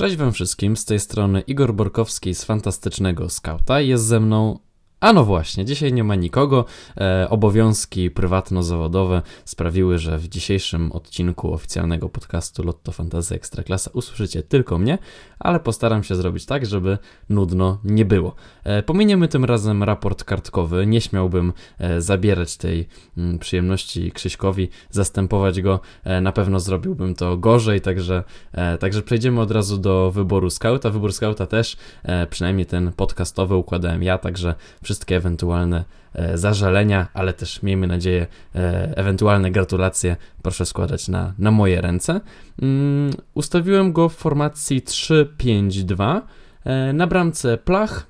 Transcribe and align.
Cześć 0.00 0.16
wam 0.16 0.32
wszystkim, 0.32 0.76
z 0.76 0.84
tej 0.84 1.00
strony 1.00 1.40
Igor 1.40 1.74
Borkowski 1.74 2.34
z 2.34 2.44
Fantastycznego 2.44 3.28
Skauta. 3.28 3.80
Jest 3.80 4.04
ze 4.04 4.20
mną 4.20 4.58
a 5.00 5.12
no 5.12 5.24
właśnie, 5.24 5.64
dzisiaj 5.64 5.92
nie 5.92 6.04
ma 6.04 6.14
nikogo. 6.14 6.64
E, 6.96 7.26
obowiązki 7.30 8.10
prywatno-zawodowe 8.10 9.22
sprawiły, 9.44 9.98
że 9.98 10.18
w 10.18 10.28
dzisiejszym 10.28 10.92
odcinku 10.92 11.54
oficjalnego 11.54 12.08
podcastu 12.08 12.62
Lotto 12.62 12.92
Fantasy 12.92 13.34
Ekstraklasa 13.34 13.90
usłyszycie 13.94 14.42
tylko 14.42 14.78
mnie, 14.78 14.98
ale 15.38 15.60
postaram 15.60 16.04
się 16.04 16.14
zrobić 16.14 16.46
tak, 16.46 16.66
żeby 16.66 16.98
nudno 17.28 17.78
nie 17.84 18.04
było. 18.04 18.34
E, 18.64 18.82
pominiemy 18.82 19.28
tym 19.28 19.44
razem 19.44 19.82
raport 19.82 20.24
kartkowy. 20.24 20.86
Nie 20.86 21.00
śmiałbym 21.00 21.52
e, 21.78 22.00
zabierać 22.00 22.56
tej 22.56 22.80
m, 22.80 22.86
mm, 23.24 23.38
przyjemności 23.38 24.12
Krzyśkowi, 24.12 24.68
zastępować 24.90 25.62
go. 25.62 25.80
E, 26.04 26.20
na 26.20 26.32
pewno 26.32 26.60
zrobiłbym 26.60 27.14
to 27.14 27.36
gorzej, 27.36 27.80
także, 27.80 28.24
e, 28.52 28.78
także 28.78 29.02
przejdziemy 29.02 29.40
od 29.40 29.50
razu 29.50 29.78
do 29.78 30.10
wyboru 30.10 30.50
skauta. 30.50 30.90
Wybór 30.90 31.12
skauta 31.12 31.46
też, 31.46 31.76
e, 32.02 32.26
przynajmniej 32.26 32.66
ten 32.66 32.92
podcastowy 32.92 33.54
układałem 33.54 34.02
ja, 34.02 34.18
także 34.18 34.54
wszystkie 34.88 35.16
ewentualne 35.16 35.84
e, 36.14 36.38
zażalenia, 36.38 37.06
ale 37.14 37.32
też 37.32 37.62
miejmy 37.62 37.86
nadzieję, 37.86 38.26
e, 38.54 38.96
ewentualne 38.96 39.50
gratulacje 39.50 40.16
proszę 40.42 40.66
składać 40.66 41.08
na, 41.08 41.34
na 41.38 41.50
moje 41.50 41.80
ręce. 41.80 42.20
Mm, 42.62 43.10
ustawiłem 43.34 43.92
go 43.92 44.08
w 44.08 44.14
formacji 44.14 44.82
3-5-2. 44.82 46.20
E, 46.64 46.92
na 46.92 47.06
bramce 47.06 47.58
Plach, 47.58 48.06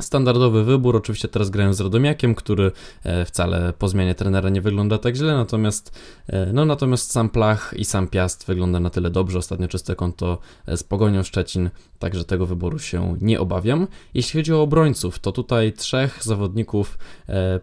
Standardowy 0.00 0.64
wybór, 0.64 0.96
oczywiście 0.96 1.28
teraz 1.28 1.50
grają 1.50 1.72
z 1.72 1.80
Radomiakiem, 1.80 2.34
który 2.34 2.72
e, 3.04 3.24
wcale 3.24 3.72
po 3.78 3.88
zmianie 3.88 4.14
trenera 4.14 4.50
nie 4.50 4.60
wygląda 4.60 4.98
tak 4.98 5.16
źle, 5.16 5.34
natomiast, 5.34 6.00
e, 6.26 6.52
no, 6.52 6.64
natomiast 6.64 7.10
sam 7.10 7.28
Plach 7.28 7.74
i 7.76 7.84
sam 7.84 8.08
Piast 8.08 8.46
wygląda 8.46 8.80
na 8.80 8.90
tyle 8.90 9.10
dobrze, 9.10 9.38
ostatnio 9.38 9.68
czyste 9.68 9.96
konto 9.96 10.38
e, 10.66 10.76
z 10.76 10.84
Pogonią 10.84 11.22
Szczecin, 11.22 11.70
także 11.98 12.24
tego 12.24 12.46
wyboru 12.46 12.78
się 12.78 13.16
nie 13.20 13.40
obawiam. 13.40 13.86
Jeśli 14.14 14.40
chodzi 14.40 14.52
o 14.52 14.62
obrońców, 14.62 15.18
to 15.18 15.32
tutaj 15.32 15.72
trzech 15.72 16.24
zawodników 16.24 16.98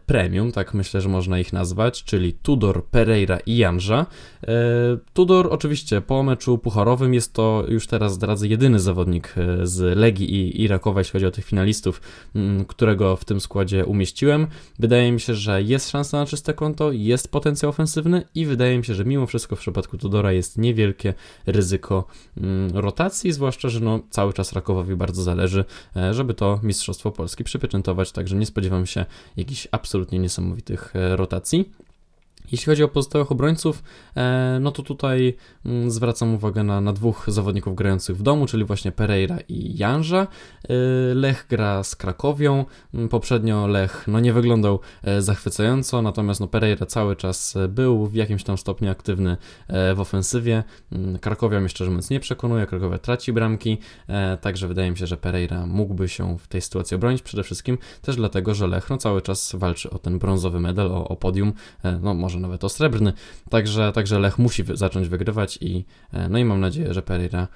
premium, 0.05 0.51
tak 0.51 0.73
myślę, 0.73 1.01
że 1.01 1.09
można 1.09 1.39
ich 1.39 1.53
nazwać, 1.53 2.03
czyli 2.03 2.33
Tudor, 2.33 2.85
Pereira 2.85 3.39
i 3.45 3.57
Janża. 3.57 4.05
Tudor 5.13 5.47
oczywiście 5.51 6.01
po 6.01 6.23
meczu 6.23 6.57
pucharowym 6.57 7.13
jest 7.13 7.33
to 7.33 7.63
już 7.67 7.87
teraz 7.87 8.13
zdradzę 8.13 8.47
jedyny 8.47 8.79
zawodnik 8.79 9.35
z 9.63 9.97
Legii 9.97 10.35
i, 10.35 10.61
i 10.61 10.67
Rakowa, 10.67 10.99
jeśli 11.01 11.11
chodzi 11.11 11.25
o 11.25 11.31
tych 11.31 11.45
finalistów, 11.45 12.01
którego 12.67 13.15
w 13.15 13.25
tym 13.25 13.39
składzie 13.39 13.85
umieściłem. 13.85 14.47
Wydaje 14.79 15.11
mi 15.11 15.19
się, 15.19 15.35
że 15.35 15.61
jest 15.63 15.89
szansa 15.89 16.17
na 16.17 16.25
czyste 16.25 16.53
konto, 16.53 16.91
jest 16.91 17.31
potencjał 17.31 17.69
ofensywny 17.69 18.23
i 18.35 18.45
wydaje 18.45 18.77
mi 18.77 18.85
się, 18.85 18.95
że 18.95 19.05
mimo 19.05 19.27
wszystko 19.27 19.55
w 19.55 19.59
przypadku 19.59 19.97
Tudora 19.97 20.31
jest 20.31 20.57
niewielkie 20.57 21.13
ryzyko 21.45 22.07
mm, 22.37 22.77
rotacji, 22.77 23.31
zwłaszcza, 23.31 23.69
że 23.69 23.79
no, 23.79 23.99
cały 24.09 24.33
czas 24.33 24.53
Rakowowi 24.53 24.95
bardzo 24.95 25.23
zależy, 25.23 25.65
e, 25.95 26.13
żeby 26.13 26.33
to 26.33 26.59
Mistrzostwo 26.63 27.11
Polski 27.11 27.43
przypieczętować, 27.43 28.11
także 28.11 28.35
nie 28.35 28.45
spodziewam 28.45 28.85
się 28.85 29.05
jakichś 29.37 29.67
absolutnie 29.71 30.19
niesamowitych 30.19 30.95
e, 30.95 31.15
rotacji. 31.15 31.71
Jeśli 32.51 32.65
chodzi 32.65 32.83
o 32.83 32.87
pozostałych 32.87 33.31
obrońców, 33.31 33.83
e, 34.15 34.57
no 34.61 34.71
to 34.71 34.83
tutaj 34.83 35.35
mm, 35.65 35.91
zwracam 35.91 36.33
uwagę 36.33 36.63
na, 36.63 36.81
na 36.81 36.93
dwóch 36.93 37.25
zawodników 37.27 37.75
grających 37.75 38.17
w 38.17 38.21
domu, 38.21 38.45
czyli 38.45 38.63
właśnie 38.63 38.91
Pereira 38.91 39.37
i 39.47 39.77
Janża. 39.77 40.27
E, 40.63 40.73
Lech 41.13 41.45
gra 41.49 41.83
z 41.83 41.95
Krakowią. 41.95 42.65
Mm, 42.93 43.09
poprzednio 43.09 43.67
Lech 43.67 44.05
no 44.07 44.19
nie 44.19 44.33
wyglądał 44.33 44.79
e, 45.03 45.21
zachwycająco, 45.21 46.01
natomiast 46.01 46.39
no 46.39 46.47
Pereira 46.47 46.85
cały 46.85 47.15
czas 47.15 47.57
był 47.69 48.05
w 48.05 48.15
jakimś 48.15 48.43
tam 48.43 48.57
stopniu 48.57 48.91
aktywny 48.91 49.37
w 49.95 49.99
ofensywie. 49.99 50.63
Mm, 50.91 51.19
Krakowia 51.19 51.59
mnie 51.59 51.69
szczerze 51.69 51.91
mówiąc 51.91 52.09
nie 52.09 52.19
przekonuje, 52.19 52.65
Krakowia 52.65 52.97
traci 52.97 53.33
bramki, 53.33 53.77
także 54.41 54.67
wydaje 54.67 54.91
mi 54.91 54.97
się, 54.97 55.07
że 55.07 55.17
Pereira 55.17 55.65
mógłby 55.65 56.09
się 56.09 56.37
w 56.37 56.47
tej 56.47 56.61
sytuacji 56.61 56.95
obronić 56.95 57.21
przede 57.21 57.43
wszystkim 57.43 57.77
też 58.01 58.15
dlatego, 58.15 58.53
że 58.53 58.67
Lech 58.67 58.89
no 58.89 58.97
cały 58.97 59.21
czas 59.21 59.55
walczy 59.55 59.89
o 59.89 59.99
ten 59.99 60.19
brązowy 60.19 60.59
medal, 60.59 60.91
o, 60.91 61.07
o 61.07 61.15
podium, 61.15 61.53
no 62.01 62.13
może 62.13 62.38
może 62.39 62.47
nawet 62.47 62.63
o 62.63 62.69
srebrny. 62.69 63.13
Także, 63.49 63.91
także 63.91 64.19
Lech 64.19 64.39
musi 64.39 64.63
wy 64.63 64.77
zacząć 64.77 65.07
wygrywać 65.07 65.57
i 65.61 65.85
e, 66.13 66.29
no 66.29 66.37
i 66.37 66.45
mam 66.45 66.59
nadzieję, 66.59 66.93
że 66.93 67.01
Pereira 67.01 67.47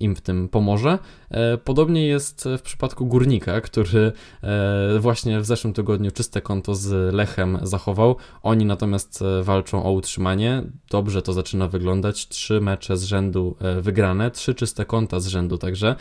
im 0.00 0.16
w 0.16 0.20
tym 0.20 0.48
pomoże. 0.48 0.98
E, 1.30 1.58
podobnie 1.58 2.06
jest 2.06 2.48
w 2.58 2.62
przypadku 2.62 3.06
Górnika, 3.06 3.60
który 3.60 4.12
e, 4.42 4.98
właśnie 4.98 5.40
w 5.40 5.46
zeszłym 5.46 5.72
tygodniu 5.72 6.10
czyste 6.10 6.40
konto 6.40 6.74
z 6.74 7.14
Lechem 7.14 7.58
zachował. 7.62 8.16
Oni 8.42 8.64
natomiast 8.64 9.24
walczą 9.42 9.84
o 9.84 9.92
utrzymanie. 9.92 10.62
Dobrze 10.90 11.22
to 11.22 11.32
zaczyna 11.32 11.68
wyglądać. 11.68 12.28
Trzy 12.28 12.60
mecze 12.60 12.96
z 12.96 13.04
rzędu 13.04 13.56
wygrane, 13.80 14.30
trzy 14.30 14.54
czyste 14.54 14.84
konta 14.84 15.20
z 15.20 15.26
rzędu 15.26 15.58
także. 15.58 15.96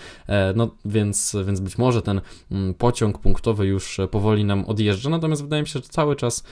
No 0.55 0.75
więc, 0.85 1.35
więc 1.45 1.59
być 1.59 1.77
może 1.77 2.01
ten 2.01 2.21
mm, 2.51 2.73
pociąg 2.73 3.19
punktowy 3.19 3.65
już 3.65 3.97
powoli 4.11 4.45
nam 4.45 4.65
odjeżdża. 4.65 5.09
Natomiast 5.09 5.43
wydaje 5.43 5.61
mi 5.61 5.67
się, 5.67 5.79
że 5.79 5.81
cały 5.81 6.15
czas 6.15 6.43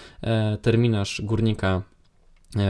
terminarz 0.62 1.22
Górnika 1.24 1.68
E, 1.68 1.97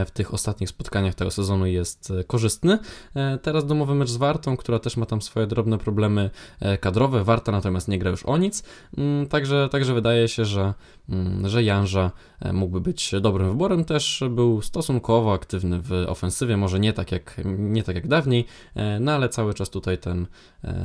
w 0.06 0.12
tych 0.12 0.34
ostatnich 0.34 0.70
spotkaniach 0.70 1.16
tego 1.16 1.32
sezonu 1.32 1.66
jest 1.66 2.12
e, 2.12 2.24
korzystny. 2.24 2.80
E, 3.16 3.38
teraz 3.38 3.66
domowy 3.66 3.96
mecz 3.96 4.10
z 4.10 4.18
Wartą, 4.18 4.58
która 4.58 4.80
też 4.80 4.98
ma 4.98 5.06
tam 5.06 5.22
swoje 5.22 5.48
drobne 5.48 5.78
problemy 5.78 6.30
kadrowe. 6.82 7.24
Warta 7.24 7.52
natomiast 7.52 7.88
nie 7.88 8.00
gra 8.00 8.12
już 8.12 8.24
o 8.26 8.38
nic. 8.38 8.64
Mm, 8.98 9.28
także, 9.28 9.70
także 9.72 9.94
wydaje 9.94 10.28
się, 10.28 10.46
że, 10.46 10.74
mm, 11.10 11.50
że 11.50 11.64
Janża 11.64 12.12
mógłby 12.54 12.82
być 12.82 13.12
dobrym 13.22 13.50
wyborem. 13.50 13.86
Też 13.86 14.24
był 14.30 14.62
stosunkowo 14.62 15.34
aktywny 15.34 15.82
w 15.82 15.92
ofensywie, 15.92 16.58
może 16.58 16.80
nie 16.80 16.94
tak 16.94 17.12
jak, 17.12 17.42
nie 17.46 17.84
tak 17.84 17.96
jak 17.96 18.08
dawniej, 18.08 18.46
no 19.00 19.12
ale 19.12 19.30
cały 19.30 19.54
czas 19.54 19.70
tutaj 19.70 19.98
ten, 19.98 20.28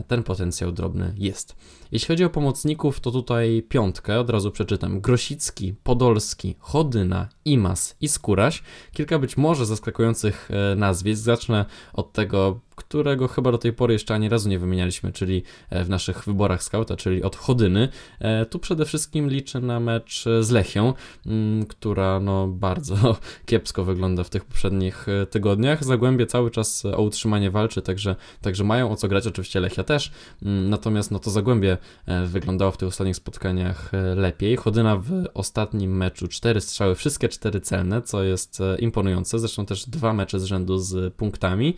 ten 0.06 0.22
potencjał 0.22 0.72
drobny 0.72 1.14
jest. 1.16 1.56
Jeśli 1.92 2.08
chodzi 2.08 2.24
o 2.24 2.30
pomocników, 2.30 3.00
to 3.00 3.10
tutaj 3.10 3.62
piątkę 3.68 4.20
od 4.20 4.30
razu 4.30 4.50
przeczytam. 4.50 5.00
Grosicki, 5.00 5.74
Podolski, 5.82 6.56
Chodyna, 6.58 7.28
Imas 7.44 7.96
i 8.00 8.08
Skóraś. 8.08 8.62
Kilka 8.92 9.18
być 9.18 9.36
może 9.36 9.66
zaskakujących 9.66 10.50
e, 10.50 10.76
nazwisk. 10.76 11.22
Zacznę 11.22 11.64
od 11.92 12.12
tego 12.12 12.60
którego 12.74 13.28
chyba 13.28 13.52
do 13.52 13.58
tej 13.58 13.72
pory 13.72 13.92
jeszcze 13.92 14.14
ani 14.14 14.28
razu 14.28 14.48
nie 14.48 14.58
wymienialiśmy, 14.58 15.12
czyli 15.12 15.42
e, 15.70 15.84
w 15.84 15.88
naszych 15.88 16.24
wyborach 16.24 16.62
skauta, 16.62 16.96
czyli 16.96 17.22
od 17.22 17.36
Chodyny. 17.36 17.88
E, 18.18 18.46
tu 18.46 18.58
przede 18.58 18.84
wszystkim 18.84 19.28
liczę 19.28 19.60
na 19.60 19.80
mecz 19.80 20.24
z 20.40 20.50
Lechią, 20.50 20.94
mm, 21.26 21.66
która 21.66 22.20
no 22.20 22.48
bardzo 22.48 23.16
kiepsko 23.46 23.84
wygląda 23.84 24.24
w 24.24 24.30
tych 24.30 24.44
poprzednich 24.44 25.06
e, 25.08 25.26
tygodniach. 25.26 25.84
Zagłębie 25.84 26.26
cały 26.26 26.50
czas 26.50 26.84
o 26.84 27.02
utrzymanie 27.02 27.50
walczy, 27.50 27.82
także, 27.82 28.16
także 28.40 28.64
mają 28.64 28.90
o 28.90 28.96
co 28.96 29.08
grać, 29.08 29.26
oczywiście 29.26 29.60
Lechia 29.60 29.84
też, 29.84 30.12
mm, 30.42 30.70
natomiast 30.70 31.10
no 31.10 31.18
to 31.18 31.30
Zagłębie 31.30 31.78
wyglądało 32.26 32.70
w 32.70 32.76
tych 32.76 32.88
ostatnich 32.88 33.16
spotkaniach 33.16 33.90
lepiej. 34.16 34.56
Chodyna 34.56 34.96
w 34.96 35.10
ostatnim 35.34 35.96
meczu 35.96 36.28
cztery 36.28 36.60
strzały, 36.60 36.94
wszystkie 36.94 37.28
cztery 37.28 37.60
celne, 37.60 38.02
co 38.02 38.22
jest 38.22 38.58
imponujące, 38.78 39.38
zresztą 39.38 39.66
też 39.66 39.88
dwa 39.88 40.12
mecze 40.12 40.40
z 40.40 40.44
rzędu 40.44 40.78
z 40.78 41.14
punktami. 41.14 41.76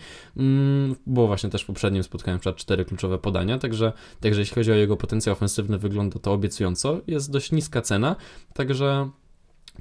Było 1.07 1.27
właśnie 1.27 1.51
też 1.51 1.63
w 1.63 1.67
poprzednim 1.67 2.03
spotkaniu 2.03 2.39
przykład 2.39 2.57
cztery 2.57 2.85
kluczowe 2.85 3.19
podania, 3.19 3.59
także, 3.59 3.93
także 4.21 4.41
jeśli 4.41 4.55
chodzi 4.55 4.73
o 4.73 4.75
jego 4.75 4.97
potencjał 4.97 5.33
ofensywny, 5.33 5.79
wygląda 5.79 6.19
to 6.19 6.33
obiecująco. 6.33 7.01
Jest 7.07 7.31
dość 7.31 7.53
niska 7.53 7.83
cena, 7.83 8.17
także 8.55 9.11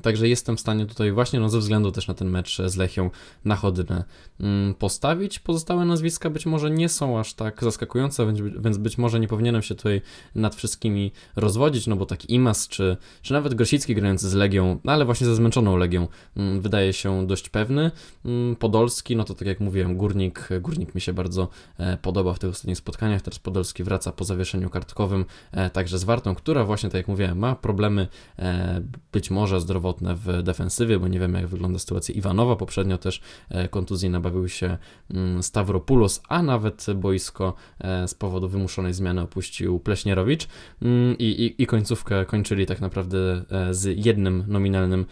Także 0.02 0.28
jestem 0.28 0.58
w 0.58 0.60
stanie 0.60 0.86
tutaj 0.86 1.12
właśnie 1.12 1.40
no, 1.40 1.50
ze 1.50 1.60
względu 1.60 1.92
też 1.92 2.08
na 2.08 2.14
ten 2.14 2.30
mecz 2.30 2.62
z 2.66 2.76
Lechią 2.76 3.10
na 3.46 3.56
chodynę 3.56 4.04
mm, 4.40 4.74
postawić. 4.74 5.40
Pozostałe 5.40 5.86
nazwiska 5.86 6.30
być 6.30 6.46
może 6.46 6.72
nie 6.72 6.90
są 6.90 7.20
aż 7.20 7.34
tak 7.34 7.64
zaskakujące, 7.64 8.34
więc, 8.60 8.78
być 8.78 8.98
może 8.98 9.20
nie 9.20 9.28
powinienem 9.28 9.62
się 9.62 9.76
tutaj 9.76 10.02
nad 10.36 10.56
wszystkimi 10.56 11.12
rozwodzić, 11.36 11.88
no 11.88 11.96
bo 11.96 12.06
taki 12.06 12.34
Imas 12.34 12.68
czy, 12.68 12.98
czy 13.22 13.34
nawet 13.34 13.54
Grosicki 13.54 13.96
grający 13.96 14.30
z 14.30 14.34
Legią, 14.34 14.80
no 14.84 14.92
ale 14.92 15.06
właśnie 15.06 15.28
ze 15.28 15.36
zmęczoną 15.36 15.78
Legią 15.78 16.08
mm, 16.38 16.62
wydaje 16.62 16.94
się 16.94 17.28
dość 17.28 17.50
pewny. 17.50 17.92
Mm, 18.26 18.56
Podolski, 18.56 19.16
no 19.16 19.24
to 19.24 19.34
tak 19.34 19.48
jak 19.48 19.60
mówiłem, 19.60 19.98
Górnik, 19.98 20.50
Górnik 20.62 20.96
mi 20.96 21.02
się 21.02 21.14
bardzo 21.14 21.48
e, 21.78 21.98
podoba 21.98 22.34
w 22.34 22.40
tych 22.40 22.50
ostatnich 22.50 22.78
spotkaniach. 22.78 23.22
Teraz 23.22 23.40
Podolski 23.40 23.84
wraca 23.84 24.12
po 24.12 24.26
zawieszeniu 24.26 24.70
kartkowym, 24.70 25.26
e, 25.52 25.70
także 25.70 26.00
z 26.00 26.04
Wartą, 26.04 26.36
która 26.36 26.66
właśnie, 26.66 26.90
tak 26.90 26.98
jak 26.98 27.08
mówiłem, 27.08 27.38
ma 27.38 27.56
problemy 27.56 28.08
e, 28.40 28.82
być 29.12 29.32
może 29.32 29.62
zdrowotne 29.62 29.83
zdrowotne 29.84 30.16
w 30.16 30.44
defensywie, 30.44 31.00
bo 31.00 31.08
nie 31.08 31.20
wiemy 31.20 31.40
jak 31.40 31.48
wygląda 31.48 31.80
sytuacja 31.80 32.16
Iwanowa. 32.16 32.56
Poprzednio 32.56 32.98
też 32.98 33.22
e, 33.50 33.68
kontuzji 33.68 34.10
nabawił 34.10 34.50
się 34.50 34.78
mm, 35.12 35.44
Stavropoulos, 35.44 36.22
a 36.30 36.44
nawet 36.44 36.86
boisko 36.96 37.54
e, 37.80 38.08
z 38.08 38.14
powodu 38.14 38.50
wymuszonej 38.50 38.94
zmiany 38.94 39.22
opuścił 39.22 39.80
Pleśnierowicz 39.80 40.48
mm, 40.82 41.18
i, 41.18 41.24
i, 41.24 41.64
i 41.64 41.68
końcówkę 41.68 42.26
kończyli 42.26 42.66
tak 42.66 42.82
naprawdę 42.82 43.46
e, 43.52 43.74
z 43.74 44.06
jednym 44.06 44.44
nominalnym 44.48 45.06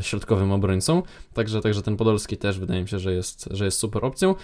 środkowym 0.00 0.52
obrońcą. 0.52 1.02
Także, 1.34 1.60
także 1.60 1.82
ten 1.82 1.96
Podolski 1.96 2.36
też 2.36 2.58
wydaje 2.58 2.82
mi 2.82 2.88
się, 2.88 2.98
że 2.98 3.14
jest, 3.14 3.48
że 3.50 3.64
jest 3.64 3.78
super 3.78 4.04
opcją 4.04 4.34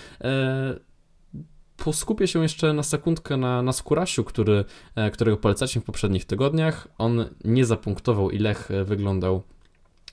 poskupię 1.84 2.26
się 2.26 2.42
jeszcze 2.42 2.72
na 2.72 2.82
sekundkę 2.82 3.36
na, 3.36 3.62
na 3.62 3.72
Skurasiu, 3.72 4.24
który, 4.24 4.64
którego 5.12 5.36
polecacie 5.36 5.80
w 5.80 5.84
poprzednich 5.84 6.24
tygodniach. 6.24 6.88
On 6.98 7.24
nie 7.44 7.64
zapunktował 7.64 8.30
i 8.30 8.38
Lech 8.38 8.68
wyglądał 8.84 9.42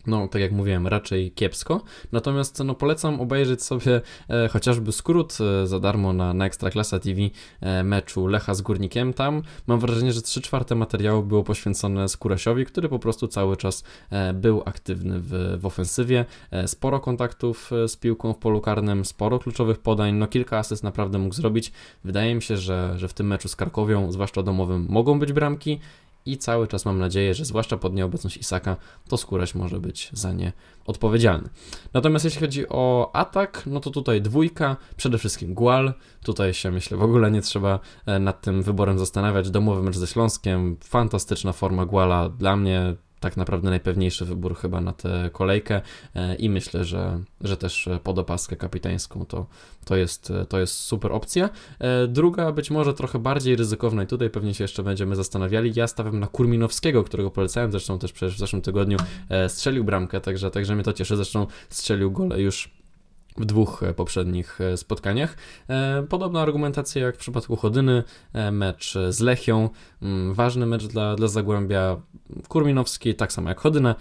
no, 0.07 0.27
tak 0.27 0.41
jak 0.41 0.51
mówiłem, 0.51 0.87
raczej 0.87 1.31
kiepsko. 1.31 1.81
Natomiast 2.11 2.63
no, 2.65 2.75
polecam 2.75 3.21
obejrzeć 3.21 3.63
sobie 3.63 4.01
e, 4.29 4.47
chociażby 4.47 4.91
skrót 4.91 5.37
e, 5.41 5.67
za 5.67 5.79
darmo 5.79 6.13
na, 6.13 6.33
na 6.33 6.45
Ekstraklasa 6.45 6.99
TV 6.99 7.21
e, 7.61 7.83
meczu 7.83 8.27
Lecha 8.27 8.53
z 8.53 8.61
Górnikiem. 8.61 9.13
Tam 9.13 9.41
mam 9.67 9.79
wrażenie, 9.79 10.13
że 10.13 10.21
3 10.21 10.41
czwarte 10.41 10.75
materiału 10.75 11.23
było 11.23 11.43
poświęcone 11.43 12.09
Skurasiowi, 12.09 12.65
który 12.65 12.89
po 12.89 12.99
prostu 12.99 13.27
cały 13.27 13.57
czas 13.57 13.83
e, 14.09 14.33
był 14.33 14.63
aktywny 14.65 15.19
w, 15.19 15.57
w 15.61 15.65
ofensywie. 15.65 16.25
E, 16.51 16.67
sporo 16.67 16.99
kontaktów 16.99 17.71
e, 17.73 17.87
z 17.87 17.97
piłką 17.97 18.33
w 18.33 18.37
polu 18.37 18.61
karnym, 18.61 19.05
sporo 19.05 19.39
kluczowych 19.39 19.79
podań, 19.79 20.15
no 20.15 20.27
kilka 20.27 20.57
asyst 20.57 20.83
naprawdę 20.83 21.17
mógł 21.17 21.35
zrobić. 21.35 21.71
Wydaje 22.03 22.35
mi 22.35 22.41
się, 22.41 22.57
że, 22.57 22.93
że 22.97 23.07
w 23.07 23.13
tym 23.13 23.27
meczu 23.27 23.47
z 23.47 23.55
Karkowią, 23.55 24.11
zwłaszcza 24.11 24.43
domowym, 24.43 24.85
mogą 24.89 25.19
być 25.19 25.33
bramki 25.33 25.79
i 26.31 26.37
cały 26.37 26.67
czas 26.67 26.85
mam 26.85 26.99
nadzieję, 26.99 27.33
że 27.33 27.45
zwłaszcza 27.45 27.77
pod 27.77 27.93
nieobecność 27.93 28.37
Isaka, 28.37 28.75
to 29.07 29.17
Skóraś 29.17 29.55
może 29.55 29.79
być 29.79 30.09
za 30.13 30.33
nie 30.33 30.51
odpowiedzialny. 30.85 31.49
Natomiast 31.93 32.25
jeśli 32.25 32.41
chodzi 32.41 32.69
o 32.69 33.11
atak, 33.13 33.63
no 33.65 33.79
to 33.79 33.91
tutaj 33.91 34.21
dwójka, 34.21 34.77
przede 34.97 35.17
wszystkim 35.17 35.53
Gual, 35.53 35.93
tutaj 36.23 36.53
się 36.53 36.71
myślę 36.71 36.97
w 36.97 37.03
ogóle 37.03 37.31
nie 37.31 37.41
trzeba 37.41 37.79
e, 38.05 38.19
nad 38.19 38.41
tym 38.41 38.63
wyborem 38.63 38.99
zastanawiać, 38.99 39.49
domowy 39.49 39.83
mecz 39.83 39.97
ze 39.97 40.07
Śląskiem, 40.07 40.77
fantastyczna 40.83 41.53
forma 41.53 41.85
Guala, 41.85 42.29
dla 42.29 42.55
mnie 42.55 42.95
tak 43.19 43.37
naprawdę 43.37 43.69
najpewniejszy 43.69 44.25
wybór 44.25 44.55
chyba 44.55 44.81
na 44.81 44.93
tę 44.93 45.29
kolejkę. 45.33 45.81
E, 46.15 46.35
i 46.35 46.49
myślę, 46.49 46.85
że, 46.85 47.19
że 47.41 47.57
też 47.57 47.89
pod 48.03 48.19
opaskę 48.19 48.55
kapitańską 48.55 49.25
to, 49.25 49.45
to, 49.85 49.95
jest, 49.95 50.33
to 50.49 50.59
jest 50.59 50.73
super 50.73 51.11
opcja. 51.11 51.49
E, 51.79 52.07
druga, 52.07 52.51
być 52.51 52.71
może 52.71 52.93
trochę 52.93 53.19
bardziej 53.19 53.55
ryzykowna 53.55 54.03
i 54.03 54.07
tutaj 54.07 54.29
pewnie 54.29 54.53
się 54.53 54.63
jeszcze 54.63 54.83
będziemy 54.83 55.15
zastanawiali, 55.15 55.71
ja 55.75 55.87
stawiam 55.87 56.19
na 56.19 56.27
Kurminowskiego, 56.27 57.03
którego 57.03 57.31
polecałem 57.31 57.71
zresztą 57.71 57.99
też 57.99 58.13
przecież 58.13 58.35
w 58.35 58.39
zeszłym 58.39 58.61
tygodniu, 58.61 58.97
e, 59.29 59.49
strzelił 59.49 59.83
bramkę, 59.83 60.21
także, 60.21 60.51
także 60.51 60.75
mnie 60.75 60.83
to 60.83 60.93
cieszy, 60.93 61.15
zresztą 61.15 61.47
strzelił 61.69 62.11
gole 62.11 62.41
już 62.41 62.76
w 63.37 63.45
dwóch 63.45 63.81
poprzednich 63.95 64.59
spotkaniach. 64.75 65.37
Podobna 66.09 66.41
argumentacja 66.41 67.05
jak 67.05 67.15
w 67.15 67.19
przypadku 67.19 67.55
Chodyny, 67.55 68.03
mecz 68.51 68.93
z 69.09 69.19
Lechią, 69.19 69.69
mm, 70.01 70.33
ważny 70.33 70.65
mecz 70.65 70.87
dla, 70.87 71.15
dla 71.15 71.27
Zagłębia, 71.27 72.01
Kurminowski, 72.47 73.15
tak 73.15 73.33
samo 73.33 73.49
jak 73.49 73.59
Chodyna, 73.59 73.95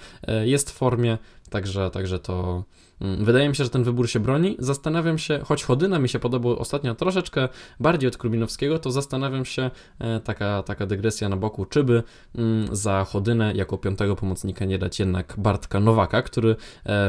jest 0.45 0.71
w 0.71 0.75
formie, 0.75 1.19
także, 1.51 1.91
także 1.91 2.19
to 2.19 2.65
wydaje 3.01 3.49
mi 3.49 3.57
się, 3.57 3.65
że 3.65 3.71
ten 3.71 3.85
wybór 3.85 4.09
się 4.09 4.21
broni. 4.21 4.57
Zastanawiam 4.59 5.19
się, 5.19 5.41
choć 5.45 5.65
Chodyna 5.65 5.99
mi 5.99 6.09
się 6.09 6.19
podobał 6.19 6.59
ostatnio 6.59 6.95
troszeczkę 6.95 7.49
bardziej 7.81 8.09
od 8.09 8.17
Krubinowskiego, 8.17 8.79
to 8.79 8.91
zastanawiam 8.91 9.45
się, 9.45 9.71
e, 9.99 10.21
taka, 10.21 10.63
taka 10.63 10.87
dygresja 10.87 11.29
na 11.29 11.37
boku, 11.37 11.65
czy 11.65 11.85
by 11.85 12.03
mm, 12.35 12.77
za 12.77 13.05
Chodynę 13.05 13.53
jako 13.55 13.79
piątego 13.79 14.17
pomocnika 14.17 14.65
nie 14.65 14.79
dać 14.79 14.99
jednak 14.99 15.35
Bartka 15.39 15.81
Nowaka, 15.81 16.23
który 16.23 16.51
e, 16.51 16.57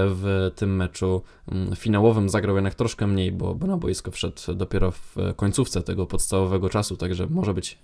w 0.10 0.52
tym 0.56 0.76
meczu 0.76 1.22
mm, 1.52 1.76
finałowym 1.76 2.30
zagrał 2.30 2.56
jednak 2.56 2.76
troszkę 2.76 3.08
mniej, 3.08 3.32
bo, 3.32 3.56
bo 3.56 3.68
na 3.68 3.78
boisko 3.78 4.12
wszedł 4.12 4.54
dopiero 4.56 4.92
w 4.92 5.16
końcówce 5.36 5.82
tego 5.82 6.06
podstawowego 6.06 6.70
czasu, 6.70 6.98
także 6.98 7.28
może 7.28 7.54
być 7.54 7.80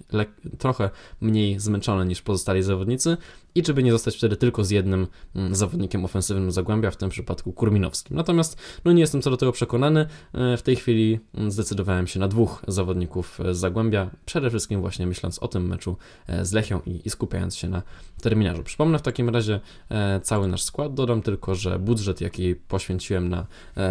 trochę 0.58 0.90
mniej 1.22 1.60
zmęczony 1.60 2.06
niż 2.06 2.22
pozostali 2.22 2.64
zawodnicy 2.64 3.18
i 3.56 3.64
czy 3.64 3.74
by 3.74 3.84
nie 3.84 3.92
zostać 3.92 4.18
wtedy 4.18 4.38
tylko 4.38 4.64
z 4.64 4.70
jednym 4.70 5.08
zawodnikiem 5.52 6.06
ofensywnym 6.06 6.52
Zagłębia, 6.52 6.92
w 6.92 6.98
tym 6.98 7.10
przypadku 7.10 7.54
Kurminowskim. 7.54 7.93
Natomiast 8.12 8.58
no 8.86 8.92
nie 8.92 9.02
jestem 9.02 9.22
co 9.22 9.30
do 9.30 9.38
tego 9.38 9.52
przekonany. 9.52 10.08
E, 10.34 10.58
w 10.58 10.62
tej 10.62 10.76
chwili 10.76 11.20
mm, 11.36 11.52
zdecydowałem 11.52 12.08
się 12.08 12.20
na 12.20 12.28
dwóch 12.28 12.62
zawodników 12.68 13.40
z 13.52 13.58
Zagłębia, 13.58 14.10
przede 14.26 14.50
wszystkim 14.50 14.82
właśnie 14.82 15.08
myśląc 15.08 15.40
o 15.40 15.48
tym 15.48 15.68
meczu 15.68 15.98
e, 16.28 16.46
z 16.46 16.54
Lechią 16.54 16.82
i, 16.86 17.02
i 17.06 17.10
skupiając 17.10 17.56
się 17.56 17.70
na 17.70 17.82
terminarzu. 18.22 18.64
Przypomnę 18.64 19.00
w 19.00 19.02
takim 19.02 19.30
razie 19.30 19.60
e, 19.90 20.20
cały 20.24 20.48
nasz 20.48 20.64
skład. 20.64 20.94
Dodam 20.94 21.22
tylko, 21.22 21.56
że 21.56 21.80
budżet, 21.80 22.22
jaki 22.22 22.56
poświęciłem 22.56 23.30
na, 23.30 23.46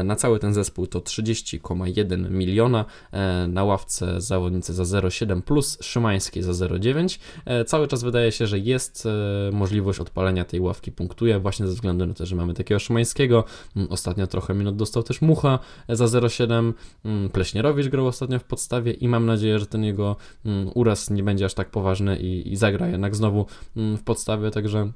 na 0.05 0.17
cały 0.17 0.39
ten 0.39 0.55
zespół 0.55 0.87
to 0.87 0.99
30,1 0.99 2.31
miliona. 2.31 2.85
Na 3.49 3.65
ławce 3.65 4.21
zawodnicy 4.21 4.75
za 4.75 4.83
0,7 4.83 5.43
plus 5.43 5.79
Szymański 5.81 6.43
za 6.43 6.53
0,9. 6.53 7.19
Cały 7.67 7.89
czas 7.89 8.03
wydaje 8.03 8.33
się, 8.33 8.47
że 8.47 8.59
jest 8.59 9.09
możliwość 9.53 10.01
odpalenia 10.01 10.45
tej 10.45 10.61
ławki 10.61 10.93
punktuje, 10.93 11.39
właśnie 11.39 11.67
ze 11.67 11.73
względu 11.73 12.07
na 12.07 12.15
to, 12.15 12.27
że 12.27 12.37
mamy 12.37 12.55
takiego 12.55 12.79
Szymańskiego, 12.79 13.45
Ostatnio 13.93 14.27
trochę 14.27 14.55
minut 14.55 14.77
dostał 14.77 15.03
też 15.03 15.23
Mucha 15.23 15.59
za 15.89 16.05
0,7. 16.05 16.73
Mm, 17.05 17.29
Pleśnierowicz 17.31 17.89
grał 17.89 18.07
ostatnio 18.07 18.39
w 18.39 18.45
podstawie 18.45 18.93
i 18.93 19.09
mam 19.09 19.27
nadzieję, 19.27 19.59
że 19.59 19.67
ten 19.67 19.85
jego 19.85 20.17
mm, 20.45 20.71
uraz 20.75 21.11
nie 21.11 21.23
będzie 21.23 21.45
aż 21.45 21.55
tak 21.55 21.71
poważny 21.71 22.17
i, 22.17 22.53
i 22.53 22.57
zagra 22.57 22.89
jednak 22.89 23.17
znowu 23.17 23.47
mm, 23.77 23.97
w 23.97 24.03
podstawie, 24.03 24.51
także 24.51 24.93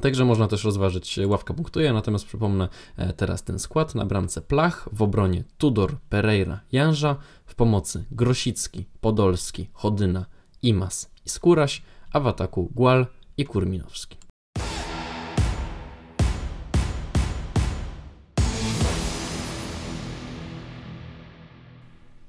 Także 0.00 0.24
można 0.24 0.48
też 0.48 0.64
rozważyć 0.64 1.20
ławka 1.26 1.54
punktuje, 1.54 1.92
natomiast 1.92 2.26
przypomnę 2.26 2.68
e, 2.96 3.12
teraz 3.12 3.42
ten 3.42 3.58
skład. 3.58 3.94
Na 3.94 4.04
bramce 4.04 4.42
Plach, 4.42 4.88
w 4.92 5.02
obronie 5.02 5.44
Tudor, 5.58 5.96
Pereira, 6.08 6.60
Janża, 6.72 7.16
w 7.46 7.54
pomocy 7.54 8.04
Grosicki, 8.10 8.84
Podolski, 9.00 9.68
Chodyna, 9.72 10.26
Imas 10.62 11.10
i 11.26 11.28
Skóraś, 11.28 11.82
a 12.12 12.20
w 12.20 12.26
ataku 12.26 12.70
Gual 12.74 13.06
i 13.36 13.44
Kurminowski. 13.44 14.23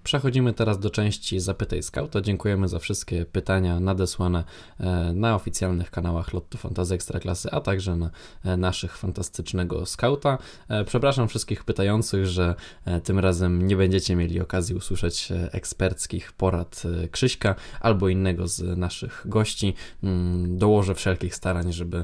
Przechodzimy 0.06 0.54
teraz 0.54 0.80
do 0.80 0.90
części 0.90 1.40
Zapytaj 1.40 1.84
Scouta. 1.84 2.22
Dziękujemy 2.22 2.68
za 2.68 2.80
wszystkie 2.80 3.26
pytania 3.26 3.80
nadesłane 3.80 4.44
e, 4.80 5.14
na 5.14 5.36
oficjalnych 5.36 5.92
kanałach 5.92 6.34
Lotto 6.34 6.58
Fantasy 6.58 6.94
Ekstraklasy, 6.96 7.52
a 7.52 7.62
także 7.62 7.96
na 7.96 8.10
e, 8.44 8.58
naszych 8.58 8.98
fantastycznego 8.98 9.86
Scouta. 9.86 10.38
E, 10.68 10.84
przepraszam 10.84 11.28
wszystkich 11.28 11.64
pytających, 11.64 12.26
że 12.26 12.56
tym 13.04 13.20
razem 13.20 13.68
nie 13.68 13.76
będziecie 13.78 14.16
mieli 14.16 14.42
okazji 14.42 14.76
usłyszeć 14.76 15.30
eksperckich 15.52 16.32
porad 16.32 16.84
Krzyśka 17.12 17.56
albo 17.80 18.10
innego 18.10 18.48
z 18.48 18.78
naszych 18.78 19.24
gości. 19.26 19.74
Mm, 20.04 20.58
dołożę 20.58 20.96
wszelkich 20.96 21.36
starań, 21.36 21.74
żeby, 21.74 22.04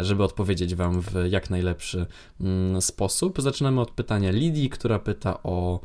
żeby 0.00 0.24
odpowiedzieć 0.24 0.74
Wam 0.74 1.00
w 1.00 1.14
jak 1.30 1.50
najlepszy 1.50 2.06
mm, 2.40 2.82
sposób. 2.82 3.42
Zaczynamy 3.42 3.80
od 3.80 3.90
pytania 3.90 4.30
Lidii, 4.30 4.70
która 4.70 4.98
pyta 4.98 5.42
o 5.42 5.80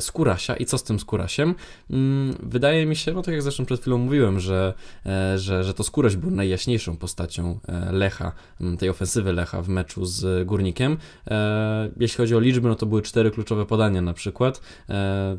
Skórasia 0.00 0.56
i 0.56 0.66
co 0.66 0.78
z 0.78 0.82
tym 0.82 1.00
Skórasiem. 1.00 1.54
Mm, 1.90 2.36
wydaje 2.42 2.86
mi 2.86 2.96
się, 2.96 3.12
no 3.12 3.22
tak 3.22 3.32
jak 3.32 3.42
zresztą 3.42 3.64
przed 3.64 3.80
chwilą 3.80 3.98
mówiłem, 3.98 4.40
że, 4.40 4.74
e, 5.06 5.38
że, 5.38 5.64
że 5.64 5.74
to 5.74 5.84
Skóraś 5.84 6.16
był 6.16 6.30
najjaśniejszą 6.30 6.96
postacią 6.96 7.58
e, 7.68 7.92
Lecha, 7.92 8.32
mm, 8.60 8.76
tej 8.76 8.88
ofensywy 8.88 9.32
Lecha 9.32 9.62
w 9.62 9.68
meczu 9.68 10.04
z 10.04 10.46
Górnikiem. 10.46 10.96
E, 11.26 11.90
jeśli 12.00 12.16
chodzi 12.16 12.36
o 12.36 12.40
liczby, 12.40 12.68
no 12.68 12.74
to 12.74 12.86
były 12.86 13.02
cztery 13.02 13.30
kluczowe 13.30 13.66
podania 13.66 14.02
na 14.02 14.14
przykład. 14.14 14.60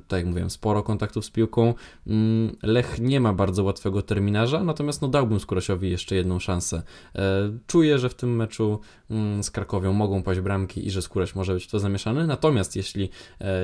Tak 0.08 0.18
jak 0.18 0.26
mówiłem, 0.26 0.50
sporo 0.50 0.84
kontaktów 0.84 1.26
z 1.26 1.30
piłką. 1.30 1.74
Mm, 2.08 2.56
Lech 2.64 3.00
nie 3.00 3.20
ma 3.20 3.34
bardzo 3.34 3.64
łatwego 3.64 4.02
terminarza, 4.02 4.64
natomiast 4.64 5.02
no 5.02 5.08
dałbym 5.08 5.40
Skórasiowi 5.40 5.90
jeszcze 5.90 6.16
jedną 6.16 6.40
szansę. 6.40 6.82
Czuję, 7.68 8.00
że 8.00 8.10
w 8.10 8.14
tym 8.14 8.36
meczu 8.36 8.80
z 9.42 9.52
Krakowią 9.52 9.94
mogą 9.94 10.24
paść 10.24 10.40
bramki 10.40 10.88
i 10.88 10.92
że 10.92 11.02
Skóraś 11.02 11.36
może 11.36 11.54
być 11.54 11.66
w 11.66 11.72
to 11.72 11.80
zamieszany, 11.80 12.28
natomiast 12.28 12.76
jeśli 12.76 13.10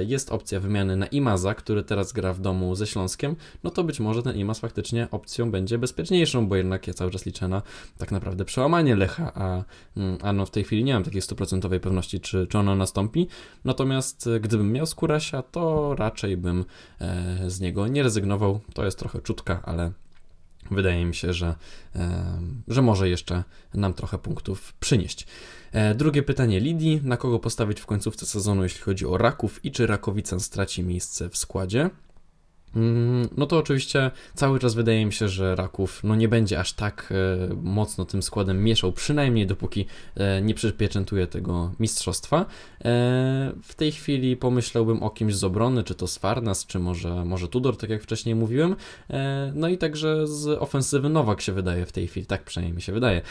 jest 0.05 0.31
opcja 0.31 0.59
wymiany 0.63 0.97
na 0.97 1.07
Imaza, 1.07 1.55
który 1.55 1.83
teraz 1.83 2.11
gra 2.11 2.33
w 2.33 2.39
domu 2.39 2.75
ze 2.75 2.87
Śląskiem, 2.87 3.35
no 3.63 3.69
to 3.69 3.83
być 3.83 3.99
może 3.99 4.23
ten 4.23 4.37
IMAS 4.37 4.59
faktycznie 4.59 5.07
opcją 5.11 5.51
będzie 5.51 5.77
bezpieczniejszą, 5.77 6.47
bo 6.47 6.55
jednak 6.55 6.87
ja 6.87 6.93
cały 6.93 7.11
czas 7.11 7.25
liczę 7.25 7.47
na 7.47 7.61
tak 7.97 8.11
naprawdę 8.11 8.45
przełamanie 8.45 8.95
Lecha, 8.95 9.31
a, 9.35 9.63
mm, 9.97 10.17
a 10.21 10.33
no 10.33 10.45
w 10.45 10.51
tej 10.51 10.63
chwili 10.63 10.83
nie 10.83 10.93
mam 10.93 11.03
takiej 11.03 11.21
stuprocentowej 11.21 11.79
pewności, 11.79 12.19
czy, 12.19 12.47
czy 12.47 12.57
ono 12.57 12.75
nastąpi. 12.75 13.27
Natomiast 13.65 14.27
e, 14.27 14.39
gdybym 14.39 14.71
miał 14.71 14.85
Skórasia, 14.85 15.41
to 15.41 15.95
raczej 15.95 16.37
bym 16.37 16.65
e, 17.01 17.49
z 17.49 17.59
niego 17.59 17.87
nie 17.87 18.03
rezygnował. 18.03 18.59
To 18.73 18.85
jest 18.85 18.99
trochę 18.99 19.21
czutka, 19.21 19.61
ale 19.65 19.91
wydaje 20.71 21.05
mi 21.05 21.15
się, 21.15 21.33
że, 21.33 21.55
że 22.67 22.81
może 22.81 23.09
jeszcze 23.09 23.43
nam 23.73 23.93
trochę 23.93 24.17
punktów 24.17 24.73
przynieść. 24.79 25.27
E, 25.71 25.95
drugie 25.95 26.23
pytanie 26.23 26.59
Lidii. 26.59 27.01
Na 27.03 27.17
kogo 27.17 27.39
postawić 27.39 27.81
w 27.81 27.85
końcówce 27.85 28.25
sezonu, 28.25 28.63
jeśli 28.63 28.81
chodzi 28.81 29.05
o 29.05 29.17
Raków 29.17 29.65
i 29.65 29.71
czy 29.71 29.87
Rakowica 29.87 30.39
straci 30.39 30.83
miejsce 30.83 31.29
w 31.29 31.37
składzie? 31.37 31.89
Mm, 32.75 33.29
no 33.37 33.45
to 33.45 33.57
oczywiście 33.57 34.11
cały 34.33 34.59
czas 34.59 34.73
wydaje 34.73 35.05
mi 35.05 35.13
się, 35.13 35.27
że 35.27 35.55
Raków 35.55 36.03
no 36.03 36.15
nie 36.15 36.27
będzie 36.27 36.59
aż 36.59 36.73
tak 36.73 37.13
e, 37.51 37.53
mocno 37.55 38.05
tym 38.05 38.23
składem 38.23 38.63
mieszał, 38.63 38.91
przynajmniej 38.91 39.47
dopóki 39.47 39.85
e, 40.15 40.41
nie 40.41 40.53
przypieczętuje 40.53 41.27
tego 41.27 41.71
mistrzostwa. 41.79 42.39
E, 42.39 42.45
w 43.63 43.75
tej 43.75 43.91
chwili 43.91 44.37
pomyślałbym 44.37 45.03
o 45.03 45.09
kimś 45.09 45.35
z 45.35 45.43
obrony, 45.43 45.83
czy 45.83 45.95
to 45.95 46.07
Sfarnas, 46.07 46.65
czy 46.65 46.79
może, 46.79 47.25
może 47.25 47.47
Tudor, 47.47 47.77
tak 47.77 47.89
jak 47.89 48.03
wcześniej 48.03 48.35
mówiłem. 48.35 48.75
No 49.53 49.67
i 49.67 49.77
także 49.77 50.27
z 50.27 50.47
ofensywy 50.47 51.09
Nowak 51.09 51.41
się 51.41 51.51
wydaje 51.51 51.85
w 51.85 51.91
tej 51.91 52.07
chwili, 52.07 52.25
tak 52.25 52.43
przynajmniej 52.43 52.75
mi 52.75 52.81
się 52.81 52.93
wydaje, 52.93 53.21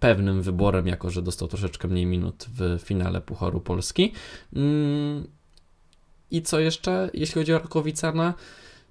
pewnym 0.00 0.42
wyborem, 0.42 0.86
jako 0.86 1.10
że 1.10 1.22
dostał 1.22 1.48
troszeczkę 1.48 1.88
mniej 1.88 2.06
minut 2.06 2.46
w 2.58 2.78
finale 2.84 3.20
Pucharu 3.20 3.60
Polski. 3.60 4.12
Mm, 4.52 5.26
i 6.30 6.42
co 6.42 6.60
jeszcze, 6.60 7.10
jeśli 7.14 7.34
chodzi 7.34 7.54
o 7.54 7.58
Rakowicana? 7.58 8.34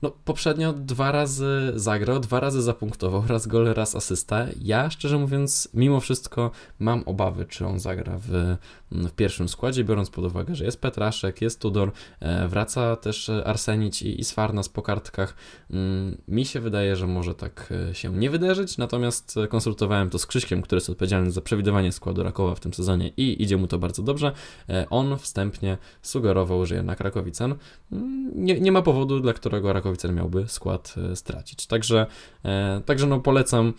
No, 0.01 0.11
poprzednio 0.25 0.73
dwa 0.73 1.11
razy 1.11 1.71
zagrał, 1.75 2.19
dwa 2.19 2.39
razy 2.39 2.61
zapunktował, 2.61 3.23
raz 3.27 3.47
gol, 3.47 3.73
raz 3.73 3.95
asysta. 3.95 4.45
Ja, 4.61 4.89
szczerze 4.89 5.17
mówiąc, 5.17 5.69
mimo 5.73 5.99
wszystko 5.99 6.51
mam 6.79 7.03
obawy, 7.05 7.45
czy 7.45 7.65
on 7.65 7.79
zagra 7.79 8.17
w, 8.17 8.57
w 8.91 9.11
pierwszym 9.11 9.49
składzie, 9.49 9.83
biorąc 9.83 10.09
pod 10.09 10.25
uwagę, 10.25 10.55
że 10.55 10.65
jest 10.65 10.81
Petraszek, 10.81 11.41
jest 11.41 11.59
Tudor, 11.59 11.91
e, 12.19 12.47
wraca 12.47 12.95
też 12.95 13.29
Arsenić 13.29 14.01
i, 14.01 14.19
i 14.19 14.23
Sfarnas 14.23 14.69
po 14.69 14.81
kartkach. 14.81 15.35
Mm, 15.71 16.17
mi 16.27 16.45
się 16.45 16.59
wydaje, 16.59 16.95
że 16.95 17.07
może 17.07 17.35
tak 17.35 17.73
e, 17.89 17.95
się 17.95 18.13
nie 18.13 18.29
wydarzyć, 18.29 18.77
natomiast 18.77 19.35
konsultowałem 19.49 20.09
to 20.09 20.19
z 20.19 20.25
Krzyśkiem, 20.25 20.61
który 20.61 20.77
jest 20.77 20.89
odpowiedzialny 20.89 21.31
za 21.31 21.41
przewidywanie 21.41 21.91
składu 21.91 22.23
Rakowa 22.23 22.55
w 22.55 22.59
tym 22.59 22.73
sezonie 22.73 23.11
i 23.17 23.43
idzie 23.43 23.57
mu 23.57 23.67
to 23.67 23.79
bardzo 23.79 24.03
dobrze. 24.03 24.31
E, 24.69 24.85
on 24.89 25.17
wstępnie 25.17 25.77
sugerował, 26.01 26.65
że 26.65 26.75
jednak 26.75 26.99
Rakowicen 26.99 27.55
mm, 27.91 28.31
nie, 28.35 28.59
nie 28.59 28.71
ma 28.71 28.81
powodu, 28.81 29.19
dla 29.19 29.33
którego 29.33 29.73
Rakowicen 29.73 29.86
Rakowicen 29.87 30.15
miałby 30.15 30.47
skład 30.47 30.95
e, 31.11 31.15
stracić. 31.15 31.65
Także, 31.67 32.05
e, 32.45 32.81
także 32.85 33.07
no 33.07 33.19
polecam 33.19 33.73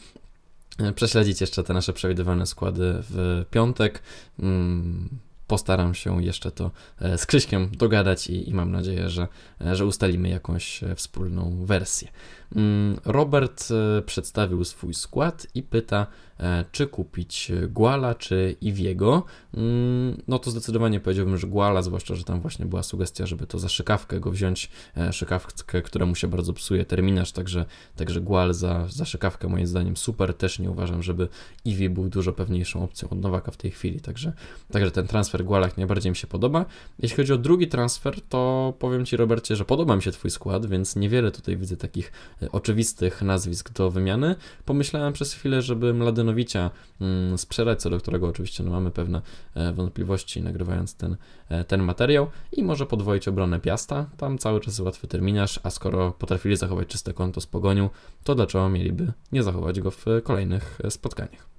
e, 0.78 0.92
prześledzić 0.92 1.40
jeszcze 1.40 1.64
te 1.64 1.74
nasze 1.74 1.92
przewidywane 1.92 2.46
składy 2.46 2.94
w 3.10 3.44
piątek. 3.50 4.02
Mm, 4.38 5.08
postaram 5.46 5.94
się 5.94 6.24
jeszcze 6.24 6.50
to 6.50 6.70
z 7.16 7.26
Krzyśkiem 7.26 7.70
dogadać 7.76 8.26
i, 8.26 8.50
i 8.50 8.54
mam 8.54 8.72
nadzieję, 8.72 9.08
że, 9.10 9.28
że 9.72 9.86
ustalimy 9.86 10.28
jakąś 10.28 10.80
wspólną 10.96 11.64
wersję. 11.64 12.08
Mm, 12.57 13.00
Robert 13.05 13.69
przedstawił 14.07 14.64
swój 14.64 14.95
skład 14.95 15.47
i 15.55 15.62
pyta, 15.62 16.07
E, 16.40 16.64
czy 16.73 16.87
kupić 16.87 17.52
Guala, 17.69 18.14
czy 18.14 18.57
Iwiego, 18.61 19.25
mm, 19.55 20.23
no 20.28 20.38
to 20.38 20.50
zdecydowanie 20.50 21.00
powiedziałbym, 21.00 21.38
że 21.38 21.47
Guala, 21.47 21.83
zwłaszcza, 21.83 22.14
że 22.14 22.25
tam 22.25 22.40
właśnie 22.40 22.67
była 22.67 22.83
sugestia, 22.83 23.26
żeby 23.26 23.47
to 23.47 23.59
za 23.59 23.69
szykawkę 23.69 24.21
go 24.21 24.31
wziąć, 24.31 24.71
e, 24.97 25.12
szykawkę, 25.12 25.83
któremu 25.83 26.14
się 26.14 26.28
bardzo 26.28 26.52
psuje 26.52 26.85
terminarz, 26.85 27.33
także, 27.33 27.64
także 27.97 28.21
Gual 28.21 28.55
za, 28.55 28.87
za 28.88 29.05
szykawkę 29.05 29.49
moim 29.49 29.67
zdaniem 29.67 29.97
super, 29.97 30.35
też 30.35 30.59
nie 30.59 30.71
uważam, 30.71 31.02
żeby 31.02 31.28
Iwi 31.64 31.90
był 31.90 32.09
dużo 32.09 32.33
pewniejszą 32.33 32.83
opcją 32.83 33.09
od 33.09 33.21
Nowaka 33.21 33.50
w 33.50 33.57
tej 33.57 33.71
chwili, 33.71 34.00
także, 34.00 34.33
także 34.73 34.90
ten 34.90 35.07
transfer 35.07 35.45
Guala 35.45 35.69
najbardziej 35.76 36.11
mi 36.11 36.17
się 36.17 36.26
podoba. 36.26 36.64
Jeśli 36.99 37.17
chodzi 37.17 37.33
o 37.33 37.38
drugi 37.38 37.69
transfer, 37.69 38.21
to 38.28 38.75
powiem 38.78 39.07
Ci 39.07 39.17
Robercie, 39.17 39.57
że 39.57 39.64
podoba 39.64 39.97
mi 39.97 40.02
się 40.02 40.12
Twój 40.12 40.31
skład, 40.31 40.67
więc 40.67 40.97
niewiele 40.97 41.31
tutaj 41.31 41.57
widzę 41.57 41.76
takich 41.76 42.12
e, 42.38 42.38
oczywistych 42.52 43.23
nazwisk 43.23 43.73
do 43.73 43.90
wymiany. 43.90 44.35
Pomyślałem 44.64 45.12
przez 45.12 45.33
chwilę, 45.33 45.62
żeby 45.62 45.95
Mladen 45.95 46.28
Mladenowicia 46.28 46.71
mm, 47.00 47.38
sprzedać, 47.38 47.80
co 47.80 47.90
do 47.90 47.99
którego 47.99 48.28
oczywiście 48.28 48.64
no, 48.64 48.71
mamy 48.71 48.90
pewne 48.90 49.23
e, 49.54 49.73
wątpliwości 49.73 50.42
nagrywając 50.42 50.95
ten, 50.95 51.16
e, 51.49 51.64
ten 51.64 51.83
materiał 51.83 52.30
i 52.52 52.62
może 52.62 52.87
podwoić 52.87 53.28
obronę 53.28 53.61
Piasta, 53.61 54.07
tam 54.16 54.38
cały 54.38 54.61
czas 54.61 54.80
łatwy 54.80 55.07
terminarz, 55.07 55.61
a 55.62 55.71
skoro 55.71 56.12
potrafili 56.12 56.57
zachować 56.57 56.88
czyste 56.88 57.12
konto 57.12 57.40
z 57.40 57.47
Pogonią, 57.47 57.90
to 58.25 58.35
dlaczego 58.35 58.68
mieliby 58.68 59.12
nie 59.33 59.42
zachować 59.42 59.80
go 59.80 59.90
w 59.90 60.04
kolejnych 60.25 60.78
e, 60.85 60.90
spotkaniach. 60.90 61.57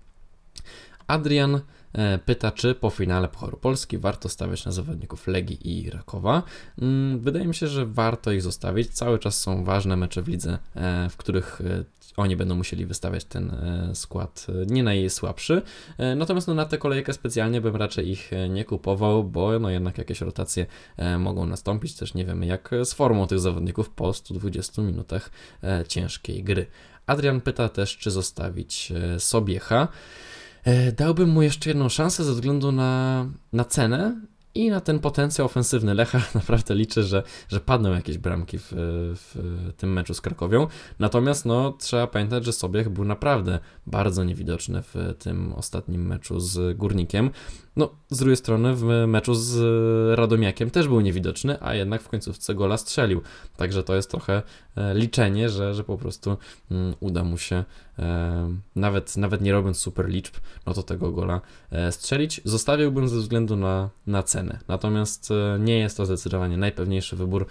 Adrian 1.09 1.61
E, 1.93 2.17
pyta, 2.17 2.51
czy 2.51 2.75
po 2.75 2.89
finale 2.89 3.27
Pucharu 3.27 3.57
Polski 3.57 3.97
warto 3.97 4.29
stawiać 4.29 4.65
na 4.65 4.71
zawodników 4.71 5.27
Legii 5.27 5.79
i 5.79 5.89
Rakowa. 5.89 6.43
Mm, 6.81 7.19
wydaje 7.19 7.47
mi 7.47 7.55
się, 7.55 7.67
że 7.67 7.85
warto 7.85 8.31
ich 8.31 8.41
zostawić. 8.41 8.89
Cały 8.89 9.19
czas 9.19 9.39
są 9.39 9.63
ważne 9.63 9.97
mecze 9.97 10.21
w 10.21 10.27
lidze, 10.27 10.57
e, 10.75 11.09
w 11.09 11.17
których 11.17 11.61
e, 11.61 11.83
oni 12.17 12.35
będą 12.35 12.55
musieli 12.55 12.85
wystawiać 12.85 13.25
ten 13.25 13.55
skład 13.93 14.47
nie 14.67 14.83
najsłabszy. 14.83 15.61
Natomiast 16.15 16.47
no, 16.47 16.53
na 16.53 16.65
tę 16.65 16.77
kolejkę 16.77 17.13
specjalnie 17.13 17.61
bym 17.61 17.75
raczej 17.75 18.09
ich 18.09 18.31
nie 18.49 18.65
kupował, 18.65 19.23
bo 19.23 19.59
no 19.59 19.69
jednak 19.69 19.97
jakieś 19.97 20.21
rotacje 20.21 20.65
mogą 21.19 21.45
nastąpić. 21.45 21.95
Też 21.95 22.13
nie 22.13 22.25
wiemy 22.25 22.45
jak 22.45 22.71
z 22.83 22.93
formą 22.93 23.27
tych 23.27 23.39
zawodników 23.39 23.89
po 23.89 24.13
120 24.13 24.81
minutach 24.81 25.29
ciężkiej 25.87 26.43
gry. 26.43 26.65
Adrian 27.05 27.41
pyta 27.41 27.69
też, 27.69 27.97
czy 27.97 28.11
zostawić 28.11 28.93
Sobiecha. 29.17 29.87
E, 30.63 30.91
dałbym 30.91 31.29
mu 31.29 31.41
jeszcze 31.41 31.69
jedną 31.69 31.89
szansę 31.89 32.23
ze 32.23 32.33
względu 32.33 32.71
na, 32.71 33.25
na 33.53 33.65
cenę 33.65 34.21
i 34.55 34.69
na 34.69 34.81
ten 34.81 34.99
potencjał 34.99 35.45
ofensywny 35.45 35.93
Lecha 35.93 36.21
naprawdę 36.35 36.75
liczę, 36.75 37.03
że, 37.03 37.23
że 37.49 37.59
padną 37.59 37.93
jakieś 37.93 38.17
bramki 38.17 38.57
w, 38.59 38.67
w 39.15 39.73
tym 39.77 39.93
meczu 39.93 40.13
z 40.13 40.21
Krakowią. 40.21 40.67
Natomiast 40.99 41.45
no, 41.45 41.73
trzeba 41.79 42.07
pamiętać, 42.07 42.45
że 42.45 42.53
Sobiech 42.53 42.89
był 42.89 43.05
naprawdę 43.05 43.59
bardzo 43.87 44.23
niewidoczny 44.23 44.81
w 44.81 44.95
tym 45.19 45.53
ostatnim 45.53 46.07
meczu 46.07 46.39
z 46.39 46.77
Górnikiem. 46.77 47.31
No, 47.79 47.89
z 48.09 48.17
drugiej 48.17 48.36
strony 48.36 48.75
w 48.75 48.83
meczu 49.07 49.33
z 49.33 49.57
Radomiakiem 50.17 50.69
też 50.69 50.88
był 50.88 51.01
niewidoczny, 51.01 51.57
a 51.62 51.74
jednak 51.74 52.01
w 52.01 52.09
końcówce 52.09 52.55
gola 52.55 52.77
strzelił. 52.77 53.21
Także 53.57 53.83
to 53.83 53.95
jest 53.95 54.12
trochę 54.12 54.41
e, 54.75 54.93
liczenie, 54.93 55.50
że, 55.50 55.74
że 55.74 55.83
po 55.83 55.98
prostu 55.98 56.38
mm, 56.71 56.93
uda 57.00 57.24
mu 57.24 57.38
się 57.38 57.63
e, 58.00 58.50
nawet, 58.75 59.17
nawet 59.17 59.41
nie 59.41 59.51
robiąc 59.51 59.77
super 59.77 60.09
liczb, 60.09 60.33
no 60.65 60.74
to 60.74 60.83
tego 60.83 61.12
gola 61.12 61.41
e, 61.71 61.91
strzelić. 61.91 62.41
Zostawiłbym 62.45 63.07
ze 63.07 63.17
względu 63.17 63.55
na, 63.55 63.89
na 64.07 64.24
cenę. 64.24 64.59
Natomiast 64.67 65.29
nie 65.59 65.79
jest 65.79 65.98
to 65.98 66.05
zdecydowanie 66.05 66.57
najpewniejszy 66.57 67.15
wybór 67.15 67.45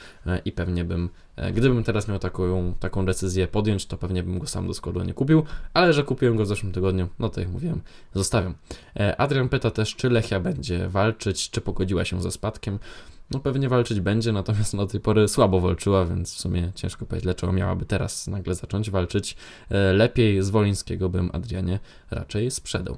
i 0.45 0.53
pewnie 0.53 0.85
bym 0.85 1.09
E, 1.28 1.28
gdybym 1.55 1.85
teraz 1.85 2.09
miał 2.09 2.19
taką, 2.19 2.75
taką 2.81 3.07
decyzję 3.07 3.49
podjąć, 3.49 3.87
to 3.87 3.97
pewnie 3.97 4.23
bym 4.23 4.39
go 4.39 4.47
sam 4.47 4.67
do 4.67 4.75
składu 4.75 5.03
nie 5.03 5.15
kupił, 5.15 5.45
ale 5.75 5.93
że 5.93 6.05
kupiłem 6.05 6.37
go 6.37 6.45
w 6.45 6.47
zeszłym 6.47 6.73
tygodniu, 6.73 7.09
no 7.19 7.29
to 7.29 7.41
jak 7.41 7.51
mówiłem, 7.51 7.81
zostawiam. 8.15 8.55
E, 8.97 9.21
Adrian 9.21 9.49
pyta 9.49 9.71
też, 9.71 9.97
czy 9.97 10.11
Lechia 10.11 10.41
będzie 10.41 10.89
walczyć, 10.89 11.51
czy 11.51 11.61
pogodziła 11.61 12.05
się 12.05 12.23
ze 12.23 12.31
spadkiem. 12.31 12.79
No 13.31 13.41
pewnie 13.41 13.69
walczyć 13.69 14.01
będzie, 14.01 14.33
natomiast 14.33 14.77
do 14.77 14.87
tej 14.87 15.01
pory 15.01 15.29
słabo 15.29 15.61
walczyła, 15.61 16.05
więc 16.05 16.35
w 16.35 16.41
sumie 16.41 16.73
ciężko 16.75 17.07
powiedzieć, 17.07 17.25
dlaczego 17.25 17.53
miałaby 17.53 17.87
teraz 17.87 18.27
nagle 18.27 18.55
zacząć 18.55 18.91
walczyć. 18.91 19.37
E, 19.71 19.93
lepiej 19.93 20.43
z 20.43 20.51
Wolińskiego 20.51 21.09
bym 21.09 21.31
Adrianie 21.33 21.79
raczej 22.11 22.51
sprzedał. 22.51 22.97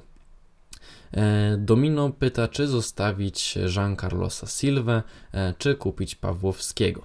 Domino 1.57 2.09
pyta, 2.09 2.47
czy 2.47 2.67
zostawić 2.67 3.57
Jean 3.75 3.97
Carlosa 3.97 4.47
Silva, 4.47 5.03
czy 5.57 5.75
kupić 5.75 6.15
Pawłowskiego. 6.15 7.01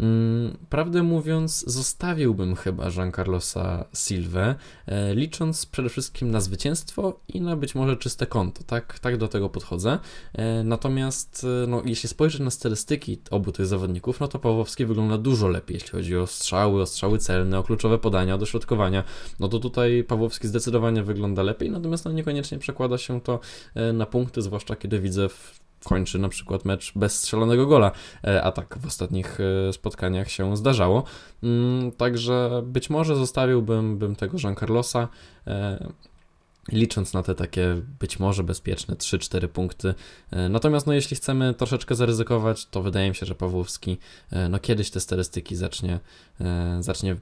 Mm, 0.00 0.56
prawdę 0.70 1.02
mówiąc, 1.02 1.64
zostawiłbym 1.66 2.56
chyba 2.56 2.84
Jean-Carlosa 2.90 3.84
e, 4.86 5.14
licząc 5.14 5.66
przede 5.66 5.88
wszystkim 5.88 6.30
na 6.30 6.40
zwycięstwo 6.40 7.20
i 7.28 7.40
na 7.40 7.56
być 7.56 7.74
może 7.74 7.96
czyste 7.96 8.26
konto. 8.26 8.62
Tak, 8.64 8.98
tak 8.98 9.16
do 9.16 9.28
tego 9.28 9.48
podchodzę. 9.48 9.98
E, 10.32 10.62
natomiast, 10.64 11.46
e, 11.64 11.66
no, 11.66 11.82
jeśli 11.84 12.08
spojrzeć 12.08 12.40
na 12.40 12.50
statystyki 12.50 13.18
obu 13.30 13.52
tych 13.52 13.66
zawodników, 13.66 14.20
no 14.20 14.28
to 14.28 14.38
Pawłowski 14.38 14.86
wygląda 14.86 15.18
dużo 15.18 15.48
lepiej, 15.48 15.74
jeśli 15.74 15.90
chodzi 15.90 16.16
o 16.16 16.26
strzały, 16.26 16.82
o 16.82 16.86
strzały 16.86 17.18
celne, 17.18 17.58
o 17.58 17.62
kluczowe 17.62 17.98
podania, 17.98 18.34
o 18.34 18.38
dośrodkowania. 18.38 19.04
No 19.40 19.48
to 19.48 19.58
tutaj 19.58 20.04
Pawłowski 20.04 20.48
zdecydowanie 20.48 21.02
wygląda 21.02 21.42
lepiej, 21.42 21.70
natomiast 21.70 22.04
no, 22.04 22.12
niekoniecznie 22.12 22.58
przekłada 22.58 22.98
się 22.98 23.20
to 23.20 23.40
na 23.92 24.06
punkty, 24.06 24.42
zwłaszcza 24.42 24.76
kiedy 24.76 25.00
widzę 25.00 25.28
w 25.28 25.65
kończy 25.86 26.18
na 26.18 26.28
przykład 26.28 26.64
mecz 26.64 26.92
bez 26.96 27.18
strzelonego 27.18 27.66
gola, 27.66 27.90
e, 28.24 28.42
a 28.42 28.52
tak 28.52 28.78
w 28.78 28.86
ostatnich 28.86 29.38
e, 29.40 29.72
spotkaniach 29.72 30.30
się 30.30 30.56
zdarzało. 30.56 31.04
Mm, 31.42 31.92
także 31.92 32.62
być 32.64 32.90
może 32.90 33.16
zostawiłbym 33.16 33.98
bym 33.98 34.16
tego 34.16 34.38
Jean 34.44 34.56
Carlosa 34.56 35.08
e, 35.46 35.88
licząc 36.72 37.12
na 37.12 37.22
te 37.22 37.34
takie 37.34 37.76
być 38.00 38.18
może 38.18 38.44
bezpieczne 38.44 38.94
3-4 38.94 39.48
punkty. 39.48 39.94
Natomiast 40.50 40.86
no, 40.86 40.92
jeśli 40.92 41.16
chcemy 41.16 41.54
troszeczkę 41.54 41.94
zaryzykować, 41.94 42.66
to 42.66 42.82
wydaje 42.82 43.08
mi 43.08 43.14
się, 43.14 43.26
że 43.26 43.34
Pawłowski 43.34 43.98
no, 44.50 44.58
kiedyś 44.58 44.90
te 44.90 45.00
statystyki 45.00 45.56
zacznie, 45.56 46.00
zacznie 46.80 47.16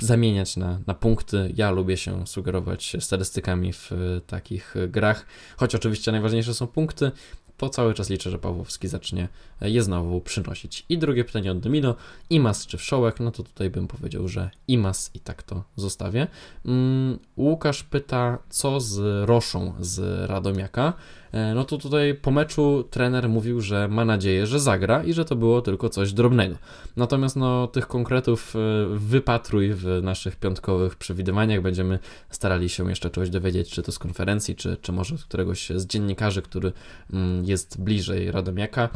zamieniać 0.00 0.56
na, 0.56 0.80
na 0.86 0.94
punkty. 0.94 1.52
Ja 1.56 1.70
lubię 1.70 1.96
się 1.96 2.26
sugerować 2.26 2.96
statystykami 3.00 3.72
w 3.72 3.90
takich 4.26 4.74
grach, 4.88 5.26
choć 5.56 5.74
oczywiście 5.74 6.12
najważniejsze 6.12 6.54
są 6.54 6.66
punkty, 6.66 7.10
to 7.58 7.68
cały 7.68 7.94
czas 7.94 8.10
liczę, 8.10 8.30
że 8.30 8.38
Pawłowski 8.38 8.88
zacznie 8.88 9.28
je 9.60 9.82
znowu 9.82 10.20
przynosić. 10.20 10.84
I 10.88 10.98
drugie 10.98 11.24
pytanie 11.24 11.52
od 11.52 11.60
Domino, 11.60 11.94
Imas 12.30 12.66
czy 12.66 12.78
Wszołek? 12.78 13.20
No 13.20 13.30
to 13.30 13.42
tutaj 13.42 13.70
bym 13.70 13.88
powiedział, 13.88 14.28
że 14.28 14.50
Imas 14.68 15.10
i 15.14 15.20
tak 15.20 15.42
to 15.42 15.64
zostawię. 15.76 16.26
Mm, 16.64 17.18
Łukasz 17.36 17.82
pyta, 17.82 18.38
co 18.48 18.80
z 18.80 19.24
Roszą 19.28 19.74
z 19.80 20.30
Radomiaka? 20.30 20.92
E, 21.32 21.54
no 21.54 21.64
to 21.64 21.78
tutaj 21.78 22.14
po 22.14 22.30
meczu 22.30 22.84
trener 22.90 23.28
mówił, 23.28 23.60
że 23.60 23.88
ma 23.88 24.04
nadzieję, 24.04 24.46
że 24.46 24.60
zagra 24.60 25.04
i 25.04 25.12
że 25.12 25.24
to 25.24 25.36
było 25.36 25.62
tylko 25.62 25.88
coś 25.88 26.12
drobnego. 26.12 26.56
Natomiast 26.96 27.36
no, 27.36 27.66
tych 27.66 27.86
konkretów 27.86 28.54
e, 28.56 28.58
wypatruj 28.90 29.72
w 29.72 30.00
naszych 30.02 30.36
piątkowych 30.36 30.96
przewidywaniach. 30.96 31.62
Będziemy 31.62 31.98
starali 32.30 32.68
się 32.68 32.88
jeszcze 32.88 33.10
czegoś 33.10 33.30
dowiedzieć, 33.30 33.70
czy 33.70 33.82
to 33.82 33.92
z 33.92 33.98
konferencji, 33.98 34.56
czy, 34.56 34.76
czy 34.82 34.92
może 34.92 35.16
któregoś 35.16 35.70
z 35.70 35.86
dziennikarzy, 35.86 36.42
który 36.42 36.72
mm, 37.12 37.44
jest 37.44 37.80
bliżej 37.80 38.32
Radomiaka. 38.32 38.88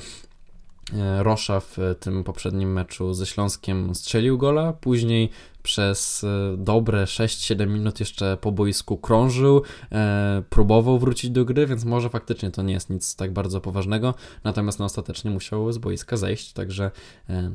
E, 0.94 1.22
Rosza 1.22 1.60
w 1.60 1.76
tym 2.00 2.24
poprzednim 2.24 2.72
meczu 2.72 3.14
ze 3.14 3.26
Śląskiem 3.26 3.94
strzelił 3.94 4.38
gola, 4.38 4.72
później 4.72 5.30
przez 5.62 6.26
dobre 6.57 7.04
6-7 7.04 7.66
minut 7.66 8.00
jeszcze 8.00 8.37
po 8.37 8.52
boisku 8.52 8.99
krążył, 8.99 9.62
próbował 10.50 10.99
wrócić 10.99 11.31
do 11.31 11.45
gry, 11.45 11.66
więc 11.66 11.85
może 11.85 12.11
faktycznie 12.11 12.50
to 12.50 12.62
nie 12.62 12.75
jest 12.75 12.90
nic 12.90 13.16
tak 13.16 13.33
bardzo 13.33 13.61
poważnego, 13.61 14.14
natomiast 14.45 14.78
no, 14.78 14.85
ostatecznie 14.85 15.31
musiał 15.31 15.73
z 15.73 15.78
boiska 15.78 16.16
zejść, 16.16 16.52
także, 16.52 16.90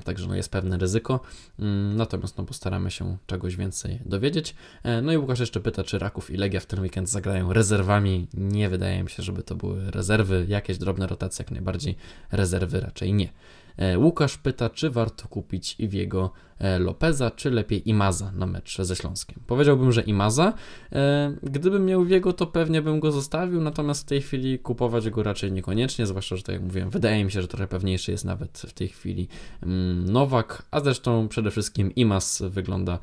także 0.04 0.28
no, 0.28 0.36
jest 0.36 0.52
pewne 0.52 0.78
ryzyko, 0.78 1.20
mm, 1.60 1.96
natomiast 1.96 2.38
no, 2.38 2.44
postaramy 2.44 2.92
się 2.92 3.18
czegoś 3.28 3.56
więcej 3.56 4.00
dowiedzieć. 4.06 4.56
No 5.04 5.12
i 5.12 5.18
Łukasz 5.18 5.40
jeszcze 5.40 5.60
pyta, 5.60 5.84
czy 5.84 6.00
Raków 6.00 6.32
i 6.32 6.38
Legia 6.38 6.60
w 6.60 6.66
ten 6.66 6.80
weekend 6.80 7.10
zagrają 7.10 7.54
rezerwami. 7.54 8.28
Nie 8.34 8.70
wydaje 8.70 9.04
mi 9.04 9.10
się, 9.10 9.24
żeby 9.24 9.44
to 9.44 9.56
były 9.56 9.92
rezerwy, 9.92 10.46
jakieś 10.50 10.78
drobne 10.78 11.08
rotacje, 11.08 11.44
jak 11.44 11.52
najbardziej 11.52 11.96
rezerwy 12.32 12.80
raczej 12.80 13.14
nie. 13.14 13.30
E, 13.77 14.00
Łukasz 14.00 14.38
pyta, 14.38 14.69
czy 14.69 14.89
warto 14.89 15.27
kupić 15.27 15.75
Iwiego 15.79 16.31
e, 16.60 16.79
Lopeza, 16.79 17.31
czy 17.31 17.51
lepiej 17.51 17.89
Imaza 17.89 18.31
na 18.31 18.46
mecz 18.46 18.81
ze 18.81 18.96
Śląskiem. 18.96 19.39
Powiedziałbym, 19.48 19.91
że 19.91 20.01
Imaza. 20.01 20.53
E, 20.91 21.34
gdybym 21.43 21.86
miał 21.86 22.05
Iwiego, 22.05 22.34
to 22.34 22.48
pewnie 22.48 22.81
bym 22.81 23.00
go 23.00 23.12
zostawił, 23.12 23.62
natomiast 23.62 24.01
w 24.01 24.05
tej 24.05 24.22
chwili 24.22 24.60
kupować 24.60 25.10
go 25.10 25.24
raczej 25.24 25.51
niekoniecznie, 25.51 26.05
zwłaszcza, 26.05 26.36
że 26.36 26.43
tak 26.43 26.53
jak 26.53 26.63
mówiłem, 26.63 26.89
wydaje 26.89 27.25
mi 27.25 27.31
się, 27.31 27.41
że 27.41 27.48
trochę 27.48 27.67
pewniejszy 27.67 28.12
jest 28.12 28.25
nawet 28.25 28.57
w 28.57 28.74
tej 28.74 28.88
chwili 28.88 29.27
mm, 29.63 30.12
Nowak, 30.12 30.63
a 30.72 30.79
zresztą 30.79 31.27
przede 31.27 31.51
wszystkim 31.51 31.96
Imaz 31.96 32.43
wygląda, 32.50 33.00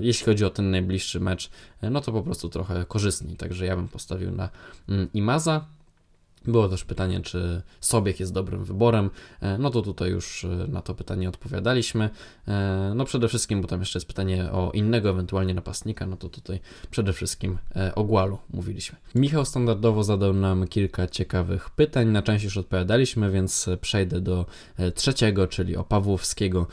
jeśli 0.00 0.24
chodzi 0.24 0.44
o 0.44 0.50
ten 0.50 0.70
najbliższy 0.70 1.20
mecz, 1.20 1.50
no 1.82 2.00
to 2.00 2.12
po 2.12 2.22
prostu 2.22 2.48
trochę 2.48 2.84
korzystniej, 2.88 3.36
także 3.36 3.66
ja 3.66 3.76
bym 3.76 3.88
postawił 3.88 4.30
na 4.30 4.48
mm, 4.88 5.08
Imaza. 5.14 5.66
Było 6.46 6.68
też 6.68 6.84
pytanie, 6.84 7.20
czy 7.20 7.62
Sobiek 7.80 8.20
jest 8.20 8.32
dobrym 8.32 8.64
wyborem. 8.64 9.10
E, 9.40 9.58
no 9.58 9.70
to 9.70 9.82
tutaj 9.82 10.10
już 10.10 10.44
e, 10.44 10.48
na 10.48 10.82
to 10.82 10.94
pytanie 10.94 11.28
odpowiadaliśmy. 11.28 12.10
E, 12.48 12.92
no 12.94 13.04
przede 13.04 13.28
wszystkim, 13.28 13.62
bo 13.62 13.68
tam 13.68 13.80
jeszcze 13.80 13.98
jest 13.98 14.06
pytanie 14.06 14.52
o 14.52 14.70
innego 14.74 15.10
ewentualnie 15.10 15.54
napastnika, 15.54 16.06
no 16.06 16.16
to 16.16 16.28
tutaj 16.28 16.60
przede 16.90 17.12
wszystkim 17.12 17.58
o 17.94 18.04
Gualu 18.04 18.38
mówiliśmy. 18.50 18.98
Michał 19.14 19.44
standardowo 19.44 20.04
zadał 20.04 20.32
nam 20.32 20.68
kilka 20.68 21.06
ciekawych 21.06 21.70
pytań, 21.70 22.08
na 22.08 22.22
część 22.22 22.44
już 22.44 22.56
odpowiadaliśmy, 22.56 23.30
więc 23.30 23.70
przejdę 23.80 24.20
do 24.20 24.46
trzeciego, 24.94 25.46
czyli 25.46 25.76
o 25.76 25.84
Pawłowskiego 25.84 26.66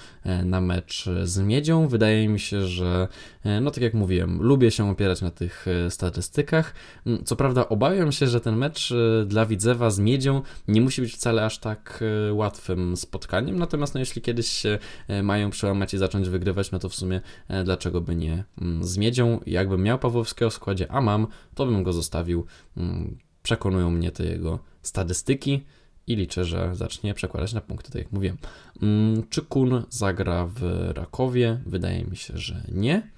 na 0.45 0.61
mecz 0.61 1.05
z 1.23 1.39
Miedzią. 1.39 1.87
Wydaje 1.87 2.29
mi 2.29 2.39
się, 2.39 2.65
że 2.65 3.07
no 3.61 3.71
tak 3.71 3.83
jak 3.83 3.93
mówiłem, 3.93 4.41
lubię 4.41 4.71
się 4.71 4.91
opierać 4.91 5.21
na 5.21 5.31
tych 5.31 5.65
statystykach. 5.89 6.73
Mm, 7.05 7.23
co 7.23 7.35
prawda 7.35 7.69
obawiam 7.69 8.11
się, 8.11 8.27
że 8.27 8.41
ten 8.41 8.55
mecz 8.55 8.93
dla 9.25 9.45
widzów 9.45 9.58
Widzewa 9.59 9.89
z 9.89 9.99
Miedzią 9.99 10.41
nie 10.67 10.81
musi 10.81 11.01
być 11.01 11.13
wcale 11.13 11.45
aż 11.45 11.59
tak 11.59 12.03
e, 12.29 12.33
łatwym 12.33 12.97
spotkaniem, 12.97 13.59
natomiast 13.59 13.93
no, 13.93 13.99
jeśli 13.99 14.21
kiedyś 14.21 14.47
się 14.47 14.79
e, 15.07 15.23
mają 15.23 15.49
przełamać 15.49 15.93
i 15.93 15.97
zacząć 15.97 16.29
wygrywać, 16.29 16.71
no 16.71 16.79
to 16.79 16.89
w 16.89 16.95
sumie 16.95 17.21
e, 17.47 17.63
dlaczego 17.63 18.01
by 18.01 18.15
nie 18.15 18.43
mm, 18.61 18.83
z 18.83 18.97
Miedzią. 18.97 19.39
Jakbym 19.45 19.83
miał 19.83 19.99
Pawłowskiego 19.99 20.49
w 20.49 20.53
składzie, 20.53 20.91
a 20.91 21.01
mam, 21.01 21.27
to 21.55 21.65
bym 21.65 21.83
go 21.83 21.93
zostawił. 21.93 22.45
Mm, 22.77 23.17
przekonują 23.43 23.91
mnie 23.91 24.11
te 24.11 24.25
jego 24.25 24.59
statystyki 24.81 25.65
i 26.07 26.15
liczę, 26.15 26.45
że 26.45 26.75
zacznie 26.75 27.13
przekładać 27.13 27.53
na 27.53 27.61
punkty, 27.61 27.91
tak 27.91 28.01
jak 28.01 28.11
mówiłem. 28.11 28.37
Mm, 28.81 29.23
czy 29.29 29.41
Kun 29.41 29.83
zagra 29.89 30.45
w 30.45 30.91
Rakowie? 30.93 31.61
Wydaje 31.65 32.05
mi 32.05 32.17
się, 32.17 32.37
że 32.37 32.63
nie. 32.71 33.11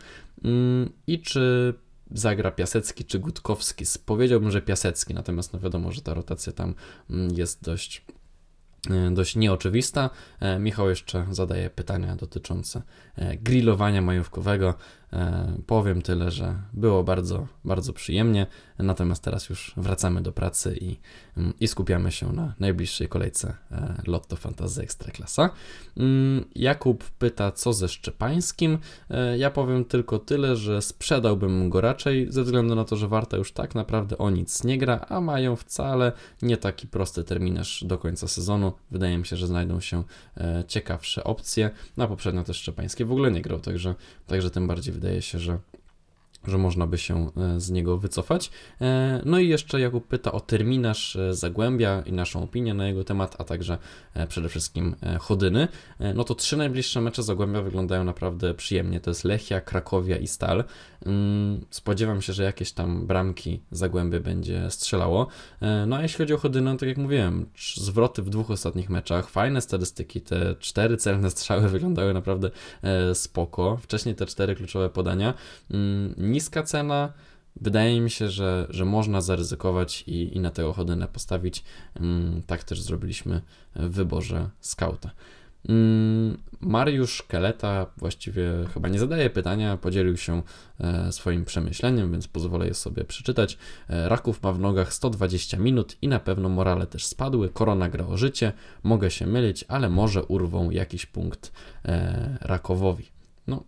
I 1.08 1.22
czy 1.22 1.74
zagra 2.12 2.52
Piasecki 2.52 3.06
czy 3.06 3.20
Gutkowski. 3.20 3.86
Powiedziałbym, 4.06 4.52
że 4.52 4.62
Piasecki, 4.62 5.14
natomiast 5.14 5.54
no 5.54 5.60
wiadomo, 5.60 5.92
że 5.92 6.02
ta 6.02 6.14
rotacja 6.14 6.54
tam 6.54 6.76
mm, 7.10 7.36
jest 7.36 7.64
dość 7.64 8.06
e, 8.90 9.12
dość 9.12 9.36
nieoczywista. 9.36 10.10
E, 10.40 10.60
Michał 10.60 10.90
jeszcze 10.90 11.26
zadaje 11.32 11.70
pytania 11.70 12.16
dotyczące 12.16 12.82
e, 13.16 13.38
grillowania 13.38 14.02
majówkowego. 14.02 14.74
Powiem 15.68 16.02
tyle, 16.02 16.32
że 16.32 16.56
było 16.74 17.04
bardzo, 17.04 17.48
bardzo 17.66 17.94
przyjemnie. 17.94 18.48
Natomiast 18.80 19.24
teraz 19.24 19.50
już 19.50 19.74
wracamy 19.78 20.22
do 20.22 20.32
pracy 20.32 20.78
i, 20.82 20.98
mm, 21.38 21.54
i 21.60 21.68
skupiamy 21.68 22.12
się 22.12 22.34
na 22.34 22.54
najbliższej 22.60 23.08
kolejce 23.08 23.54
e, 23.72 23.96
Lotto 24.08 24.36
Fantasy 24.36 24.82
Ekstraklasa. 24.82 25.50
Mm, 25.98 26.46
Jakub 26.56 27.04
pyta, 27.04 27.52
co 27.52 27.74
ze 27.74 27.90
Szczepańskim. 27.90 28.78
E, 29.10 29.38
ja 29.38 29.52
powiem 29.52 29.86
tylko 29.86 30.20
tyle, 30.20 30.56
że 30.56 30.82
sprzedałbym 30.82 31.70
go 31.70 31.82
raczej, 31.82 32.32
ze 32.32 32.44
względu 32.44 32.76
na 32.76 32.86
to, 32.86 32.96
że 32.96 33.08
Warta 33.08 33.38
już 33.38 33.52
tak 33.52 33.76
naprawdę 33.76 34.18
o 34.18 34.30
nic 34.30 34.64
nie 34.64 34.78
gra, 34.78 35.06
a 35.10 35.22
mają 35.22 35.56
wcale 35.56 36.12
nie 36.42 36.58
taki 36.58 36.88
prosty 36.88 37.24
terminarz 37.24 37.84
do 37.84 37.98
końca 37.98 38.28
sezonu. 38.28 38.74
Wydaje 38.92 39.18
mi 39.18 39.26
się, 39.26 39.36
że 39.36 39.48
znajdą 39.48 39.80
się 39.80 40.04
e, 40.38 40.64
ciekawsze 40.68 41.24
opcje. 41.24 41.70
Na 41.98 42.08
poprzednio 42.08 42.44
też 42.44 42.58
Szczepański 42.58 43.06
w 43.06 43.12
ogóle 43.12 43.32
nie 43.32 43.42
grał, 43.42 43.60
także, 43.60 43.96
także 44.28 44.50
tym 44.50 44.68
bardziej 44.68 44.94
wydaje 45.02 45.22
się, 45.22 45.40
że 45.40 45.60
że 46.48 46.58
można 46.58 46.88
by 46.88 46.98
się 46.98 47.32
e, 47.38 47.60
z 47.60 47.70
niego 47.70 47.98
wycofać. 47.98 48.52
E, 48.82 49.22
no 49.26 49.40
i 49.40 49.48
jeszcze 49.48 49.80
Jakub 49.80 50.08
pyta 50.08 50.32
o 50.32 50.40
terminarz 50.40 51.16
e, 51.16 51.34
Zagłębia 51.34 52.04
i 52.06 52.14
naszą 52.14 52.44
opinię 52.44 52.74
na 52.74 52.88
jego 52.88 53.04
temat, 53.04 53.36
a 53.40 53.44
także 53.44 53.78
przede 54.28 54.50
wszystkim 54.50 54.96
Chodyny. 55.20 55.68
No 56.16 56.24
to 56.24 56.36
trzy 56.36 56.58
najbliższe 56.58 57.02
mecze 57.02 57.24
Zagłębia 57.24 57.62
wyglądają 57.62 58.04
naprawdę 58.04 58.54
przyjemnie. 58.54 59.00
To 59.00 59.10
jest 59.10 59.24
Lechia, 59.24 59.62
Krakowia 59.62 60.18
i 60.18 60.28
Stal. 60.28 60.64
Mm, 61.06 61.66
spodziewam 61.70 62.22
się, 62.22 62.34
że 62.34 62.44
jakieś 62.44 62.72
tam 62.72 63.08
bramki 63.08 63.62
Zagłębie 63.72 64.20
będzie 64.20 64.72
strzelało. 64.72 65.28
No 65.88 65.96
a 65.96 66.02
jeśli 66.02 66.18
chodzi 66.18 66.34
o 66.34 66.38
Chodynę, 66.38 66.78
tak 66.78 66.90
jak 66.90 66.98
mówiłem, 66.98 67.46
zwroty 67.76 68.22
w 68.22 68.30
dwóch 68.30 68.52
ostatnich 68.52 68.90
meczach, 68.90 69.30
fajne 69.30 69.62
statystyki, 69.62 70.22
te 70.22 70.56
cztery 70.60 70.98
celne 70.98 71.32
strzały 71.36 71.70
wyglądały 71.70 72.14
naprawdę 72.14 72.52
spoko. 73.14 73.78
Wcześniej 73.78 74.16
te 74.16 74.26
cztery 74.26 74.56
kluczowe 74.56 74.90
podania 74.90 75.34
mm, 75.72 76.31
niska 76.32 76.64
cena. 76.64 77.14
Wydaje 77.56 78.02
mi 78.02 78.10
się, 78.10 78.30
że, 78.30 78.68
że 78.70 78.86
można 78.86 79.22
zaryzykować 79.22 80.04
i, 80.08 80.38
i 80.38 80.40
na 80.40 80.52
tę 80.52 80.68
ochotę 80.68 81.08
postawić. 81.14 81.64
Mm, 81.96 82.42
tak 82.48 82.64
też 82.64 82.82
zrobiliśmy 82.82 83.42
w 83.76 83.90
wyborze 83.90 84.50
skauta. 84.60 85.12
Mm, 85.70 86.38
Mariusz 86.62 87.24
Keleta 87.24 87.86
właściwie 87.98 88.52
chyba 88.74 88.90
nie 88.90 89.00
zadaje 89.00 89.30
pytania, 89.30 89.78
podzielił 89.78 90.18
się 90.18 90.42
e, 90.80 91.12
swoim 91.12 91.46
przemyśleniem, 91.46 92.12
więc 92.12 92.28
pozwolę 92.28 92.68
je 92.68 92.74
sobie 92.74 93.04
przeczytać. 93.04 93.58
E, 93.90 94.10
Raków 94.10 94.44
ma 94.44 94.52
w 94.52 94.60
nogach 94.60 94.94
120 94.94 95.58
minut 95.58 95.98
i 96.02 96.08
na 96.08 96.20
pewno 96.20 96.50
morale 96.50 96.88
też 96.88 97.06
spadły. 97.06 97.50
Korona 97.50 97.90
gra 97.90 98.06
o 98.08 98.18
życie, 98.18 98.54
mogę 98.84 99.12
się 99.12 99.28
mylić, 99.28 99.66
ale 99.68 99.90
może 99.90 100.24
urwą 100.24 100.70
jakiś 100.70 101.06
punkt 101.06 101.52
e, 101.86 102.38
Rakowowi. 102.42 103.12
No, 103.48 103.64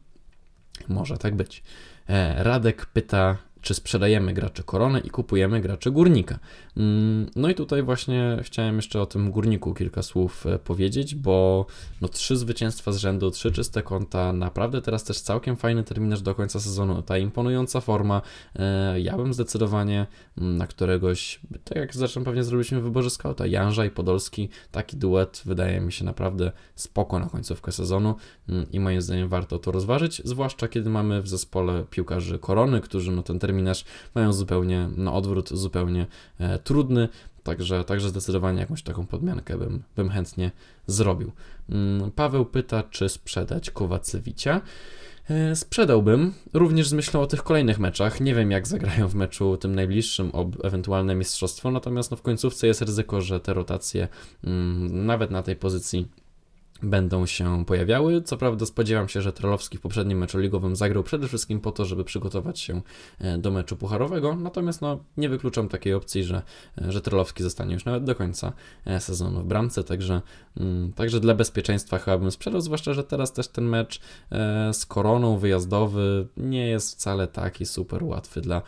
może 0.87 1.17
tak 1.17 1.35
być. 1.35 1.63
E, 2.07 2.43
Radek 2.43 2.85
pyta, 2.93 3.39
czy 3.63 3.73
sprzedajemy 3.73 4.33
graczy 4.33 4.63
Korony 4.63 4.99
i 4.99 5.09
kupujemy 5.09 5.61
graczy 5.61 5.91
Górnika. 5.91 6.39
Mm, 6.77 7.29
no 7.35 7.49
i 7.49 7.55
tutaj 7.55 7.83
właśnie 7.83 8.39
chciałem 8.41 8.75
jeszcze 8.75 9.01
o 9.01 9.05
tym 9.05 9.31
Górniku 9.31 9.73
kilka 9.73 10.01
słów 10.01 10.45
e, 10.45 10.59
powiedzieć, 10.59 11.15
bo 11.15 11.65
no 12.01 12.07
trzy 12.07 12.37
zwycięstwa 12.37 12.91
z 12.91 12.97
rzędu, 12.97 13.31
trzy 13.31 13.51
czyste 13.51 13.83
konta, 13.83 14.33
naprawdę 14.33 14.81
teraz 14.81 15.03
też 15.03 15.19
całkiem 15.19 15.55
fajny 15.55 15.83
terminarz 15.83 16.21
do 16.21 16.35
końca 16.35 16.59
sezonu, 16.59 17.01
ta 17.01 17.17
imponująca 17.17 17.81
forma. 17.81 18.21
E, 18.55 18.99
ja 18.99 19.17
bym 19.17 19.33
zdecydowanie 19.33 20.07
mm, 20.37 20.57
na 20.57 20.67
któregoś, 20.67 21.39
tak 21.63 21.77
jak 21.77 21.95
zresztą 21.95 22.23
pewnie 22.23 22.43
zrobiliśmy 22.43 22.81
w 22.81 22.83
wyborze 22.83 23.09
skauta, 23.09 23.47
Janża 23.47 23.85
i 23.85 23.89
Podolski, 23.89 24.49
taki 24.71 24.97
duet 24.97 25.41
wydaje 25.45 25.81
mi 25.81 25.91
się 25.91 26.05
naprawdę 26.05 26.51
spoko 26.75 27.19
na 27.19 27.29
końcówkę 27.29 27.71
sezonu 27.71 28.15
mm, 28.49 28.71
i 28.71 28.79
moim 28.79 29.01
zdaniem 29.01 29.27
warto 29.27 29.59
to 29.59 29.71
rozważyć, 29.71 30.21
zwłaszcza 30.25 30.67
kiedy 30.67 30.89
mamy 30.89 31.21
w 31.21 31.27
zespole 31.27 31.83
piłkarzy 31.89 32.39
Korony, 32.39 32.81
którzy 32.81 33.11
no 33.11 33.23
ten 33.23 33.39
terminarz 33.39 33.52
mają 34.15 34.33
zupełnie, 34.33 34.89
no 34.97 35.15
odwrót 35.15 35.49
zupełnie 35.49 36.05
e, 36.39 36.59
trudny, 36.59 37.09
także, 37.43 37.83
także 37.83 38.09
zdecydowanie 38.09 38.59
jakąś 38.59 38.83
taką 38.83 39.07
podmiankę 39.07 39.57
bym, 39.57 39.83
bym 39.95 40.09
chętnie 40.09 40.51
zrobił. 40.87 41.31
Mm, 41.69 42.11
Paweł 42.11 42.45
pyta, 42.45 42.83
czy 42.83 43.09
sprzedać 43.09 43.71
Kowacewicia. 43.71 44.61
E, 45.29 45.55
sprzedałbym, 45.55 46.33
również 46.53 46.87
z 46.87 46.93
myślą 46.93 47.21
o 47.21 47.27
tych 47.27 47.43
kolejnych 47.43 47.79
meczach. 47.79 48.21
Nie 48.21 48.35
wiem, 48.35 48.51
jak 48.51 48.67
zagrają 48.67 49.07
w 49.07 49.15
meczu 49.15 49.57
tym 49.57 49.75
najbliższym 49.75 50.29
o 50.33 50.49
ewentualne 50.63 51.15
mistrzostwo, 51.15 51.71
natomiast 51.71 52.11
no 52.11 52.17
w 52.17 52.21
końcówce 52.21 52.67
jest 52.67 52.81
ryzyko, 52.81 53.21
że 53.21 53.39
te 53.39 53.53
rotacje, 53.53 54.07
mm, 54.43 55.05
nawet 55.05 55.31
na 55.31 55.43
tej 55.43 55.55
pozycji 55.55 56.07
będą 56.83 57.25
się 57.25 57.65
pojawiały. 57.65 58.21
Co 58.21 58.37
prawda 58.37 58.65
spodziewam 58.65 59.09
się, 59.09 59.21
że 59.21 59.33
Trolowski 59.33 59.77
w 59.77 59.81
poprzednim 59.81 60.17
meczu 60.17 60.39
ligowym 60.39 60.75
zagrał 60.75 61.03
przede 61.03 61.27
wszystkim 61.27 61.61
po 61.61 61.71
to, 61.71 61.85
żeby 61.85 62.03
przygotować 62.03 62.59
się 62.59 62.81
e, 63.19 63.37
do 63.37 63.51
meczu 63.51 63.77
pucharowego, 63.77 64.35
natomiast 64.35 64.81
no, 64.81 64.99
nie 65.17 65.29
wykluczam 65.29 65.69
takiej 65.69 65.93
opcji, 65.93 66.23
że, 66.23 66.41
e, 66.81 66.91
że 66.91 67.01
Trolowski 67.01 67.43
zostanie 67.43 67.73
już 67.73 67.85
nawet 67.85 68.03
do 68.03 68.15
końca 68.15 68.53
e, 68.85 68.99
sezonu 68.99 69.41
w 69.41 69.45
bramce, 69.45 69.83
także, 69.83 70.21
mm, 70.57 70.93
także 70.93 71.19
dla 71.19 71.35
bezpieczeństwa 71.35 71.99
chyba 71.99 72.17
bym 72.17 72.31
sprzedał, 72.31 72.61
zwłaszcza, 72.61 72.93
że 72.93 73.03
teraz 73.03 73.33
też 73.33 73.47
ten 73.47 73.65
mecz 73.65 73.99
z 74.73 74.85
Koroną 74.85 75.37
wyjazdowy 75.37 76.27
nie 76.37 76.67
jest 76.67 76.91
wcale 76.95 77.27
taki 77.27 77.65
super 77.65 78.03
łatwy 78.03 78.41
dla, 78.41 78.61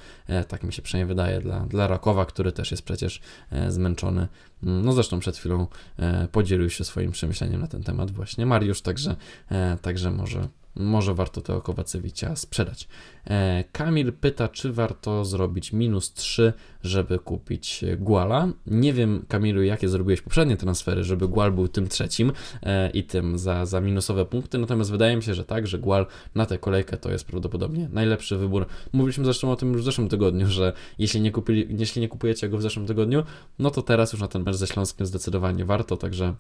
tak 0.48 0.64
mi 0.64 0.74
się 0.74 0.82
przynajmniej 0.82 1.08
wydaje, 1.08 1.42
dla, 1.42 1.60
dla 1.60 1.88
Rakowa, 1.88 2.26
który 2.26 2.52
też 2.52 2.72
jest 2.72 2.84
przecież 2.84 3.22
zmęczony 3.70 4.28
no 4.66 4.94
zresztą 4.94 5.20
przed 5.20 5.38
chwilą 5.38 5.68
e, 5.98 6.28
podzielił 6.28 6.70
się 6.70 6.84
swoim 6.84 7.12
przemyśleniem 7.12 7.62
na 7.62 7.68
ten 7.68 7.84
temat 7.84 8.12
właśnie 8.12 8.46
Mariusz, 8.46 8.82
także, 8.82 9.16
e, 9.50 9.78
także 9.82 10.12
może, 10.12 10.48
może 10.76 11.14
warto 11.14 11.42
tego 11.42 11.62
Kowacewicia 11.62 12.36
sprzedać. 12.36 12.88
E, 13.28 13.64
Kamil 13.72 14.14
pyta, 14.14 14.48
czy 14.48 14.74
warto 14.74 15.26
zrobić 15.26 15.74
minus 15.74 16.14
3, 16.14 16.54
żeby 16.84 17.20
kupić 17.20 17.86
Guala. 17.98 18.48
Nie 18.68 18.94
wiem, 18.94 19.26
Kamilu, 19.28 19.64
jakie 19.64 19.90
zrobiłeś 19.90 20.22
poprzednie 20.22 20.58
transfery, 20.58 21.04
żeby 21.04 21.28
Gual 21.28 21.52
był 21.52 21.68
tym 21.68 21.88
trzecim 21.88 22.32
e, 22.64 22.90
i 22.90 23.04
tym 23.04 23.38
za, 23.38 23.66
za 23.66 23.82
minusowe 23.82 24.26
punkty, 24.26 24.58
natomiast 24.58 24.92
wydaje 24.92 25.16
mi 25.16 25.24
się, 25.24 25.34
że 25.34 25.46
tak, 25.46 25.68
że 25.68 25.80
Gual 25.80 26.06
na 26.36 26.46
tę 26.46 26.58
kolejkę 26.58 26.98
to 26.98 27.12
jest 27.12 27.26
prawdopodobnie 27.26 27.90
najlepszy 27.92 28.38
wybór. 28.38 28.66
Mówiliśmy 28.94 29.26
zresztą 29.26 29.52
o 29.52 29.56
tym 29.56 29.74
już 29.74 29.82
w 29.82 29.86
zeszłym 29.86 30.10
tygodniu, 30.10 30.48
że 30.48 30.74
jeśli 31.00 31.22
nie, 31.22 31.32
kupili, 31.32 31.68
jeśli 31.80 32.02
nie 32.02 32.08
kupujecie 32.08 32.50
go 32.50 32.58
w 32.58 32.62
zeszłym 32.62 32.86
tygodniu, 32.88 33.24
no 33.60 33.72
to 33.72 33.82
teraz 33.82 34.14
już 34.14 34.22
na 34.22 34.28
ten 34.28 34.44
mecz 34.44 34.56
ze 34.56 34.68
Śląskiem 34.68 35.08
zdecydowanie 35.08 35.66
warto, 35.66 35.98
także 35.98 36.36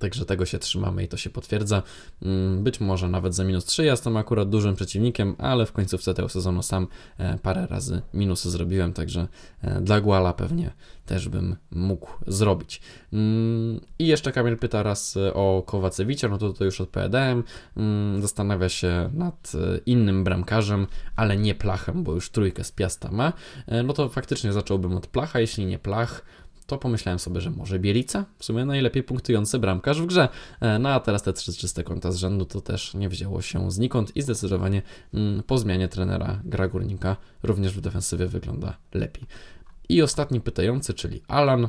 Także 0.00 0.24
tego 0.24 0.46
się 0.46 0.58
trzymamy 0.58 1.04
i 1.04 1.08
to 1.08 1.16
się 1.16 1.30
potwierdza. 1.30 1.82
Mm, 2.22 2.64
być 2.64 2.80
może 2.80 3.08
nawet 3.08 3.34
za 3.34 3.44
minus 3.44 3.64
3. 3.64 3.84
Ja 3.84 3.90
jestem 3.90 4.16
akurat 4.16 4.50
dużym 4.50 4.74
przeciwnikiem, 4.74 5.34
ale 5.38 5.66
w 5.66 5.72
końcówce 5.72 6.14
tego 6.14 6.28
sezonu 6.28 6.62
sam 6.62 6.86
e, 7.18 7.38
parę 7.38 7.66
razy 7.66 8.02
minusy 8.14 8.50
zrobiłem, 8.50 8.92
także 8.92 9.28
e, 9.62 9.80
dla 9.80 10.00
Guala 10.00 10.32
pewnie 10.32 10.70
też 11.06 11.28
bym 11.28 11.56
mógł 11.70 12.10
zrobić. 12.26 12.80
Mm, 13.12 13.80
I 13.98 14.06
jeszcze 14.06 14.32
Kamil 14.32 14.56
pyta 14.56 14.82
raz 14.82 15.16
e, 15.16 15.34
o 15.34 15.62
Kowacewicza, 15.66 16.28
no 16.28 16.38
to 16.38 16.52
to 16.52 16.64
już 16.64 16.80
odpowiadałem. 16.80 17.44
Mm, 17.76 18.22
zastanawia 18.22 18.68
się 18.68 19.10
nad 19.14 19.52
innym 19.86 20.24
bramkarzem, 20.24 20.86
ale 21.16 21.36
nie 21.36 21.54
Plachem, 21.54 22.04
bo 22.04 22.12
już 22.12 22.30
trójkę 22.30 22.64
z 22.64 22.72
Piasta 22.72 23.10
ma. 23.10 23.32
No 23.84 23.92
to 23.92 24.08
faktycznie 24.08 24.52
zacząłbym 24.52 24.96
od 24.96 25.06
Placha, 25.06 25.40
jeśli 25.40 25.66
nie 25.66 25.78
Plach, 25.78 26.22
to 26.70 26.78
pomyślałem 26.78 27.18
sobie, 27.18 27.40
że 27.40 27.50
może 27.50 27.78
Bielica? 27.78 28.24
W 28.38 28.44
sumie 28.44 28.64
najlepiej 28.64 29.02
punktujący 29.02 29.58
bramkarz 29.58 30.02
w 30.02 30.06
grze. 30.06 30.28
E, 30.60 30.78
no 30.78 30.88
a 30.88 31.00
teraz 31.00 31.22
te 31.22 31.32
trzy 31.32 31.52
czyste 31.52 31.84
konta 31.84 32.12
z 32.12 32.16
rzędu 32.16 32.44
to 32.44 32.60
też 32.60 32.94
nie 32.94 33.08
wzięło 33.08 33.42
się 33.42 33.70
znikąd 33.70 34.16
i 34.16 34.22
zdecydowanie 34.22 34.82
mm, 35.14 35.42
po 35.42 35.58
zmianie 35.58 35.88
trenera 35.88 36.40
gra 36.44 36.68
Górnika 36.68 37.16
również 37.42 37.74
w 37.74 37.80
defensywie 37.80 38.26
wygląda 38.26 38.76
lepiej. 38.94 39.26
I 39.88 40.02
ostatni 40.02 40.40
pytający, 40.40 40.94
czyli 40.94 41.22
Alan, 41.28 41.68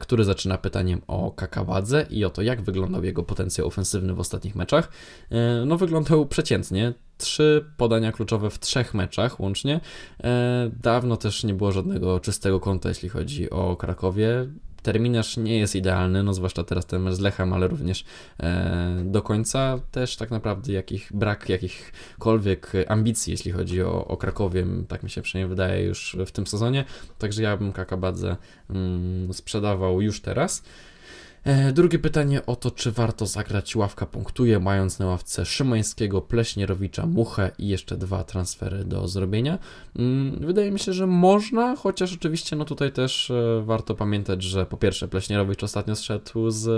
który 0.00 0.24
zaczyna 0.24 0.58
pytaniem 0.58 1.00
o 1.06 1.30
Kakawadze 1.30 2.06
i 2.10 2.24
o 2.24 2.30
to, 2.30 2.42
jak 2.42 2.62
wyglądał 2.62 3.04
jego 3.04 3.22
potencjał 3.22 3.66
ofensywny 3.66 4.14
w 4.14 4.20
ostatnich 4.20 4.56
meczach. 4.56 4.90
E, 5.30 5.64
no, 5.66 5.76
wyglądał 5.76 6.26
przeciętnie 6.26 6.94
trzy 7.18 7.64
podania 7.76 8.12
kluczowe 8.12 8.50
w 8.50 8.58
trzech 8.58 8.94
meczach 8.94 9.40
łącznie. 9.40 9.80
E, 10.24 10.70
dawno 10.82 11.16
też 11.16 11.44
nie 11.44 11.54
było 11.54 11.72
żadnego 11.72 12.20
czystego 12.20 12.60
konta, 12.60 12.88
jeśli 12.88 13.08
chodzi 13.08 13.50
o 13.50 13.76
Krakowie. 13.76 14.46
Terminarz 14.82 15.36
nie 15.36 15.58
jest 15.58 15.76
idealny, 15.76 16.22
no 16.22 16.34
zwłaszcza 16.34 16.64
teraz 16.64 16.86
ten 16.86 17.02
mecz 17.02 17.14
z 17.14 17.20
Lechem, 17.20 17.52
ale 17.52 17.68
również 17.68 18.04
e, 18.40 19.02
do 19.04 19.22
końca 19.22 19.78
też 19.90 20.16
tak 20.16 20.30
naprawdę 20.30 20.72
jakich, 20.72 21.10
brak 21.14 21.48
jakichkolwiek 21.48 22.72
ambicji, 22.88 23.30
jeśli 23.30 23.52
chodzi 23.52 23.82
o, 23.82 24.06
o 24.06 24.16
Krakowie, 24.16 24.66
tak 24.88 25.02
mi 25.02 25.10
się 25.10 25.22
przynajmniej 25.22 25.48
wydaje 25.48 25.84
już 25.84 26.16
w 26.26 26.30
tym 26.30 26.46
sezonie, 26.46 26.84
także 27.18 27.42
ja 27.42 27.56
bym 27.56 27.72
Kakabadze 27.72 28.36
mm, 28.70 29.32
sprzedawał 29.32 30.00
już 30.00 30.20
teraz. 30.20 30.62
E, 31.44 31.72
drugie 31.72 31.98
pytanie 31.98 32.46
o 32.46 32.56
to, 32.56 32.70
czy 32.70 32.92
warto 32.92 33.26
zagrać 33.26 33.76
ławka 33.76 34.06
punktuje, 34.06 34.58
mając 34.58 34.98
na 34.98 35.06
ławce 35.06 35.46
Szymańskiego, 35.46 36.20
Pleśnierowicza, 36.22 37.06
Muchę 37.06 37.50
i 37.58 37.68
jeszcze 37.68 37.96
dwa 37.96 38.24
transfery 38.24 38.84
do 38.84 39.08
zrobienia. 39.08 39.58
Mm, 39.96 40.46
wydaje 40.46 40.70
mi 40.70 40.78
się, 40.78 40.92
że 40.92 41.06
można, 41.06 41.76
chociaż 41.76 42.14
oczywiście 42.14 42.56
no 42.56 42.64
tutaj 42.64 42.92
też 42.92 43.30
e, 43.30 43.62
warto 43.64 43.94
pamiętać, 43.94 44.42
że 44.42 44.66
po 44.66 44.76
pierwsze 44.76 45.08
Pleśnierowicz 45.08 45.62
ostatnio 45.62 45.96
zszedł 45.96 46.50
z 46.50 46.68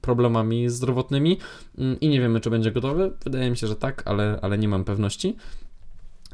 problemami 0.00 0.68
zdrowotnymi 0.68 1.38
mm, 1.78 2.00
i 2.00 2.08
nie 2.08 2.20
wiemy, 2.20 2.40
czy 2.40 2.50
będzie 2.50 2.72
gotowy. 2.72 3.12
Wydaje 3.24 3.50
mi 3.50 3.56
się, 3.56 3.66
że 3.66 3.76
tak, 3.76 4.02
ale, 4.04 4.38
ale 4.42 4.58
nie 4.58 4.68
mam 4.68 4.84
pewności. 4.84 5.36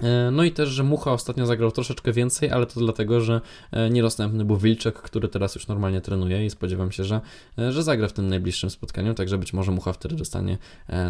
E, 0.03 0.31
no 0.31 0.45
i 0.45 0.53
też, 0.53 0.69
że 0.69 0.85
Mucha 0.85 1.13
ostatnio 1.13 1.47
zagrał 1.47 1.71
troszeczkę 1.71 2.13
więcej, 2.13 2.51
ale 2.51 2.67
to 2.67 2.81
dlatego, 2.81 3.21
że 3.21 3.41
e, 3.73 3.91
niedostępny 3.91 4.45
był 4.45 4.57
Wilczek, 4.57 4.95
który 4.95 5.29
teraz 5.29 5.55
już 5.55 5.69
normalnie 5.69 6.01
trenuje 6.01 6.47
i 6.47 6.51
spodziewam 6.51 6.93
się, 6.93 7.05
że, 7.05 7.21
e, 7.59 7.73
że 7.73 7.83
zagra 7.83 8.09
w 8.09 8.13
tym 8.13 8.29
najbliższym 8.29 8.71
spotkaniu, 8.71 9.15
także 9.15 9.39
być 9.39 9.53
może 9.53 9.73
Mucha 9.73 9.93
wtedy 9.93 10.15
dostanie 10.15 10.59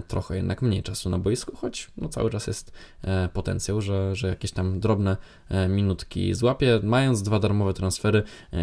trochę 0.09 0.37
jednak 0.37 0.63
mniej 0.63 0.83
czasu 0.83 1.11
na 1.11 1.19
boisku, 1.19 1.57
choć 1.57 1.91
no, 1.97 2.09
cały 2.09 2.31
czas 2.31 2.47
jest 2.47 2.73
potencjał, 3.33 3.81
że, 3.81 4.17
że 4.17 4.29
jakieś 4.29 4.53
tam 4.53 4.81
drobne 4.81 5.17
minutki 5.69 6.35
złapie. 6.35 6.81
Mając 6.83 7.23
dwa 7.23 7.39
darmowe 7.39 7.75
transfery 7.75 8.23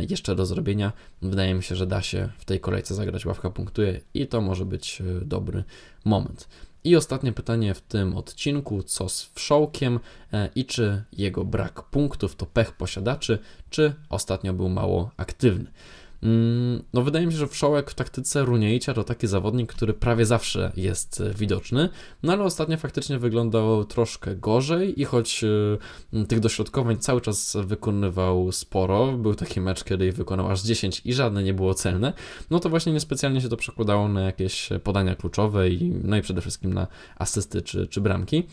jeszcze 0.10 0.36
do 0.36 0.46
zrobienia, 0.46 0.92
wydaje 1.22 1.54
mi 1.54 1.64
się, 1.64 1.76
że 1.76 1.88
da 1.88 2.02
się 2.02 2.30
w 2.38 2.46
tej 2.46 2.60
kolejce 2.60 2.96
zagrać, 2.96 3.26
ławka 3.26 3.50
punktuje 3.50 4.00
i 4.14 4.28
to 4.28 4.42
może 4.42 4.66
być 4.66 5.02
dobry 5.26 5.64
moment. 6.06 6.48
I 6.84 6.96
ostatnie 6.96 7.32
pytanie 7.32 7.74
w 7.74 7.82
tym 7.82 8.17
odcinku, 8.17 8.84
co 8.84 9.10
z 9.10 9.32
Wszołkiem 9.34 10.00
e, 10.34 10.50
i 10.56 10.65
czy 10.65 11.04
jego 11.13 11.46
brak 11.46 11.84
punktów 11.84 12.36
to 12.36 12.46
pech 12.46 12.72
posiadaczy, 12.72 13.39
czy 13.69 13.93
ostatnio 14.10 14.54
był 14.54 14.69
mało 14.69 15.12
aktywny. 15.17 15.72
Mm, 16.24 16.84
no 16.94 17.02
wydaje 17.02 17.26
mi 17.26 17.32
się, 17.32 17.38
że 17.38 17.48
Wszołek 17.48 17.92
w 17.92 17.96
taktyce 17.96 18.46
Runiejcia 18.46 18.94
to 18.94 19.04
taki 19.04 19.28
zawodnik, 19.28 19.74
który 19.74 19.94
prawie 19.94 20.26
zawsze 20.26 20.72
jest 20.76 21.22
e, 21.22 21.34
widoczny, 21.34 21.90
no 22.24 22.34
ale 22.34 22.44
ostatnio 22.44 22.78
faktycznie 22.78 23.20
wyglądał 23.20 23.86
troszkę 23.86 24.36
gorzej 24.36 25.02
i 25.02 25.06
choć 25.06 25.44
e, 26.14 26.26
tych 26.26 26.40
dośrodkowań 26.40 26.98
cały 26.98 27.22
czas 27.22 27.58
wykonywał 27.64 28.52
sporo, 28.52 29.12
był 29.12 29.36
taki 29.36 29.62
mecz, 29.62 29.84
kiedy 29.84 30.12
wykonał 30.12 30.52
aż 30.52 30.62
10 30.62 31.02
i 31.06 31.14
żadne 31.14 31.44
nie 31.44 31.54
było 31.54 31.74
celne, 31.74 32.14
no 32.50 32.60
to 32.60 32.70
właśnie 32.70 32.94
niespecjalnie 32.94 33.42
się 33.42 33.50
to 33.50 33.58
przekładało 33.58 34.08
na 34.08 34.22
jakieś 34.22 34.70
podania 34.84 35.16
kluczowe 35.16 35.70
i 35.70 35.94
no 36.04 36.18
i 36.18 36.22
przede 36.22 36.42
wszystkim 36.42 36.74
na 36.74 36.88
asysty 37.16 37.62
czy, 37.62 37.88
czy 37.88 38.02
bramki. 38.02 38.44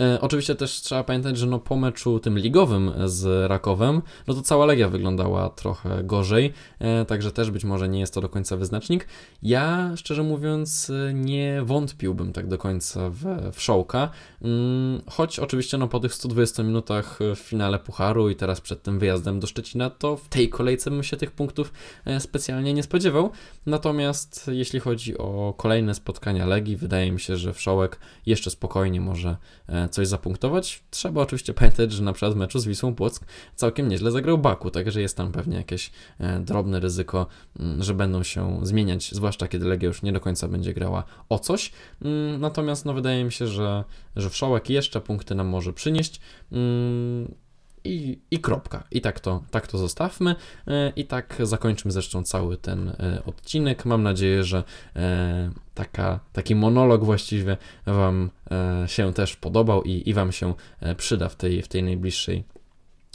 E, 0.00 0.20
oczywiście 0.20 0.54
też 0.54 0.70
trzeba 0.70 1.04
pamiętać, 1.04 1.38
że 1.38 1.46
no 1.46 1.58
po 1.58 1.76
meczu 1.76 2.20
tym 2.20 2.38
ligowym 2.38 2.92
z 3.04 3.50
Rakowem, 3.50 4.02
no 4.26 4.34
to 4.34 4.42
cała 4.42 4.66
Legia 4.66 4.88
wyglądała 4.88 5.48
trochę 5.48 6.04
gorzej, 6.04 6.52
e, 6.78 7.04
także 7.04 7.32
też 7.32 7.50
być 7.50 7.64
może 7.64 7.88
nie 7.88 8.00
jest 8.00 8.14
to 8.14 8.20
do 8.20 8.28
końca 8.28 8.56
wyznacznik. 8.56 9.08
Ja, 9.42 9.92
szczerze 9.96 10.22
mówiąc, 10.22 10.92
nie 11.14 11.62
wątpiłbym 11.62 12.32
tak 12.32 12.48
do 12.48 12.58
końca 12.58 13.10
w, 13.10 13.52
w 13.52 13.62
Szołka, 13.62 14.10
mm, 14.42 15.02
choć 15.10 15.38
oczywiście 15.38 15.78
no 15.78 15.88
po 15.88 16.00
tych 16.00 16.14
120 16.14 16.62
minutach 16.62 17.18
w 17.36 17.38
finale 17.38 17.78
Pucharu 17.78 18.30
i 18.30 18.36
teraz 18.36 18.60
przed 18.60 18.82
tym 18.82 18.98
wyjazdem 18.98 19.40
do 19.40 19.46
Szczecina, 19.46 19.90
to 19.90 20.16
w 20.16 20.28
tej 20.28 20.48
kolejce 20.48 20.90
bym 20.90 21.02
się 21.02 21.16
tych 21.16 21.30
punktów 21.30 21.72
e, 22.04 22.20
specjalnie 22.20 22.74
nie 22.74 22.82
spodziewał. 22.82 23.30
Natomiast 23.66 24.50
jeśli 24.52 24.80
chodzi 24.80 25.18
o 25.18 25.54
kolejne 25.56 25.94
spotkania 25.94 26.46
Legii, 26.46 26.76
wydaje 26.76 27.12
mi 27.12 27.20
się, 27.20 27.36
że 27.36 27.52
Wszołek 27.52 27.98
jeszcze 28.26 28.50
spokojnie 28.50 29.00
może 29.00 29.36
E, 29.63 29.63
coś 29.90 30.08
zapunktować. 30.08 30.82
Trzeba 30.90 31.22
oczywiście 31.22 31.54
pamiętać, 31.60 31.92
że 31.92 32.02
na 32.02 32.12
przykład 32.12 32.34
w 32.34 32.36
meczu 32.36 32.58
z 32.58 32.66
Wisłą 32.66 32.94
Płock 32.94 33.24
całkiem 33.54 33.88
nieźle 33.88 34.10
zagrał 34.10 34.38
Baku, 34.38 34.70
także 34.70 35.00
jest 35.00 35.16
tam 35.16 35.32
pewnie 35.32 35.56
jakieś 35.56 35.90
e, 36.18 36.40
drobne 36.40 36.80
ryzyko, 36.80 37.26
mm, 37.60 37.82
że 37.82 37.94
będą 37.94 38.22
się 38.22 38.60
zmieniać, 38.62 39.10
zwłaszcza 39.14 39.48
kiedy 39.48 39.66
Legia 39.66 39.86
już 39.86 40.02
nie 40.02 40.12
do 40.12 40.20
końca 40.20 40.48
będzie 40.48 40.74
grała 40.74 41.04
o 41.28 41.38
coś. 41.38 41.72
Mm, 42.02 42.40
natomiast 42.40 42.84
no 42.84 42.94
wydaje 42.94 43.24
mi 43.24 43.32
się, 43.32 43.46
że, 43.46 43.84
że 44.16 44.30
Wszołek 44.30 44.70
jeszcze 44.70 45.00
punkty 45.00 45.34
nam 45.34 45.46
może 45.46 45.72
przynieść. 45.72 46.20
I, 47.84 48.18
i 48.30 48.38
kropka. 48.38 48.84
I 48.90 49.00
tak 49.00 49.20
to, 49.20 49.42
tak 49.50 49.66
to 49.66 49.78
zostawmy. 49.78 50.34
E, 50.68 50.92
I 50.96 51.04
tak 51.04 51.36
zakończymy 51.42 51.92
zresztą 51.92 52.22
cały 52.22 52.56
ten 52.56 52.88
e, 52.88 53.22
odcinek. 53.26 53.84
Mam 53.84 54.02
nadzieję, 54.02 54.44
że 54.44 54.64
e, 54.96 55.50
taka, 55.74 56.20
taki 56.32 56.54
monolog 56.54 57.04
właściwie 57.04 57.56
Wam 57.86 58.30
się 58.86 59.12
też 59.12 59.36
podobał 59.36 59.82
i, 59.82 60.02
i 60.10 60.14
Wam 60.14 60.32
się 60.32 60.54
przyda 60.96 61.28
w 61.28 61.36
tej, 61.36 61.62
w 61.62 61.68
tej 61.68 61.82
najbliższej 61.82 62.44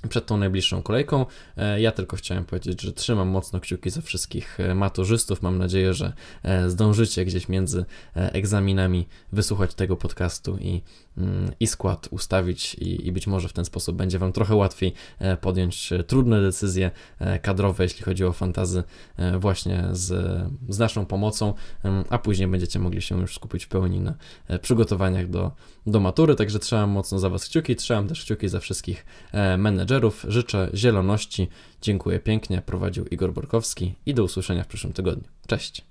przed 0.07 0.25
tą 0.25 0.37
najbliższą 0.37 0.81
kolejką. 0.81 1.25
E, 1.57 1.81
ja 1.81 1.91
tylko 1.91 2.17
chciałem 2.17 2.45
powiedzieć, 2.45 2.81
że 2.81 2.93
trzymam 2.93 3.27
mocno 3.27 3.59
kciuki 3.59 3.89
za 3.89 4.01
wszystkich 4.01 4.59
e, 4.59 4.75
maturzystów. 4.75 5.41
Mam 5.41 5.57
nadzieję, 5.57 5.93
że 5.93 6.13
e, 6.43 6.69
zdążycie 6.69 7.25
gdzieś 7.25 7.49
między 7.49 7.85
egzaminami 8.15 9.07
wysłuchać 9.31 9.73
tego 9.73 9.97
podcastu 9.97 10.57
i, 10.57 10.81
mm, 11.17 11.51
i 11.59 11.67
skład 11.67 12.07
ustawić 12.11 12.75
i, 12.75 13.07
i 13.07 13.11
być 13.11 13.27
może 13.27 13.49
w 13.49 13.53
ten 13.53 13.65
sposób 13.65 13.95
będzie 13.95 14.19
Wam 14.19 14.31
trochę 14.31 14.55
łatwiej 14.55 14.93
podjąć 15.41 15.89
trudne 16.07 16.41
decyzje 16.41 16.91
kadrowe, 17.41 17.83
jeśli 17.83 18.03
chodzi 18.03 18.25
o 18.25 18.33
fantazy 18.33 18.83
właśnie 19.39 19.83
z, 19.91 20.07
z 20.69 20.79
naszą 20.79 21.05
pomocą, 21.05 21.53
a 22.09 22.17
później 22.17 22.47
będziecie 22.47 22.79
mogli 22.79 23.01
się 23.01 23.21
już 23.21 23.35
skupić 23.35 23.65
w 23.65 23.67
pełni 23.67 23.99
na 23.99 24.13
przygotowaniach 24.61 25.29
do, 25.29 25.51
do 25.87 25.99
matury, 25.99 26.35
także 26.35 26.59
trzymam 26.59 26.89
mocno 26.89 27.19
za 27.19 27.29
Was 27.29 27.45
kciuki, 27.45 27.75
trzymam 27.75 28.07
też 28.07 28.23
kciuki 28.23 28.49
za 28.49 28.59
wszystkich 28.59 29.05
menedżerów, 29.57 29.88
menedżerów. 29.89 30.25
Życzę 30.27 30.69
zieloności. 30.73 31.47
Dziękuję 31.81 32.19
pięknie. 32.19 32.61
Prowadził 32.61 33.05
Igor 33.05 33.33
Borkowski 33.33 33.95
i 34.05 34.13
do 34.13 34.23
usłyszenia 34.23 34.63
w 34.63 34.67
przyszłym 34.67 34.93
tygodniu. 34.93 35.27
Cześć. 35.47 35.88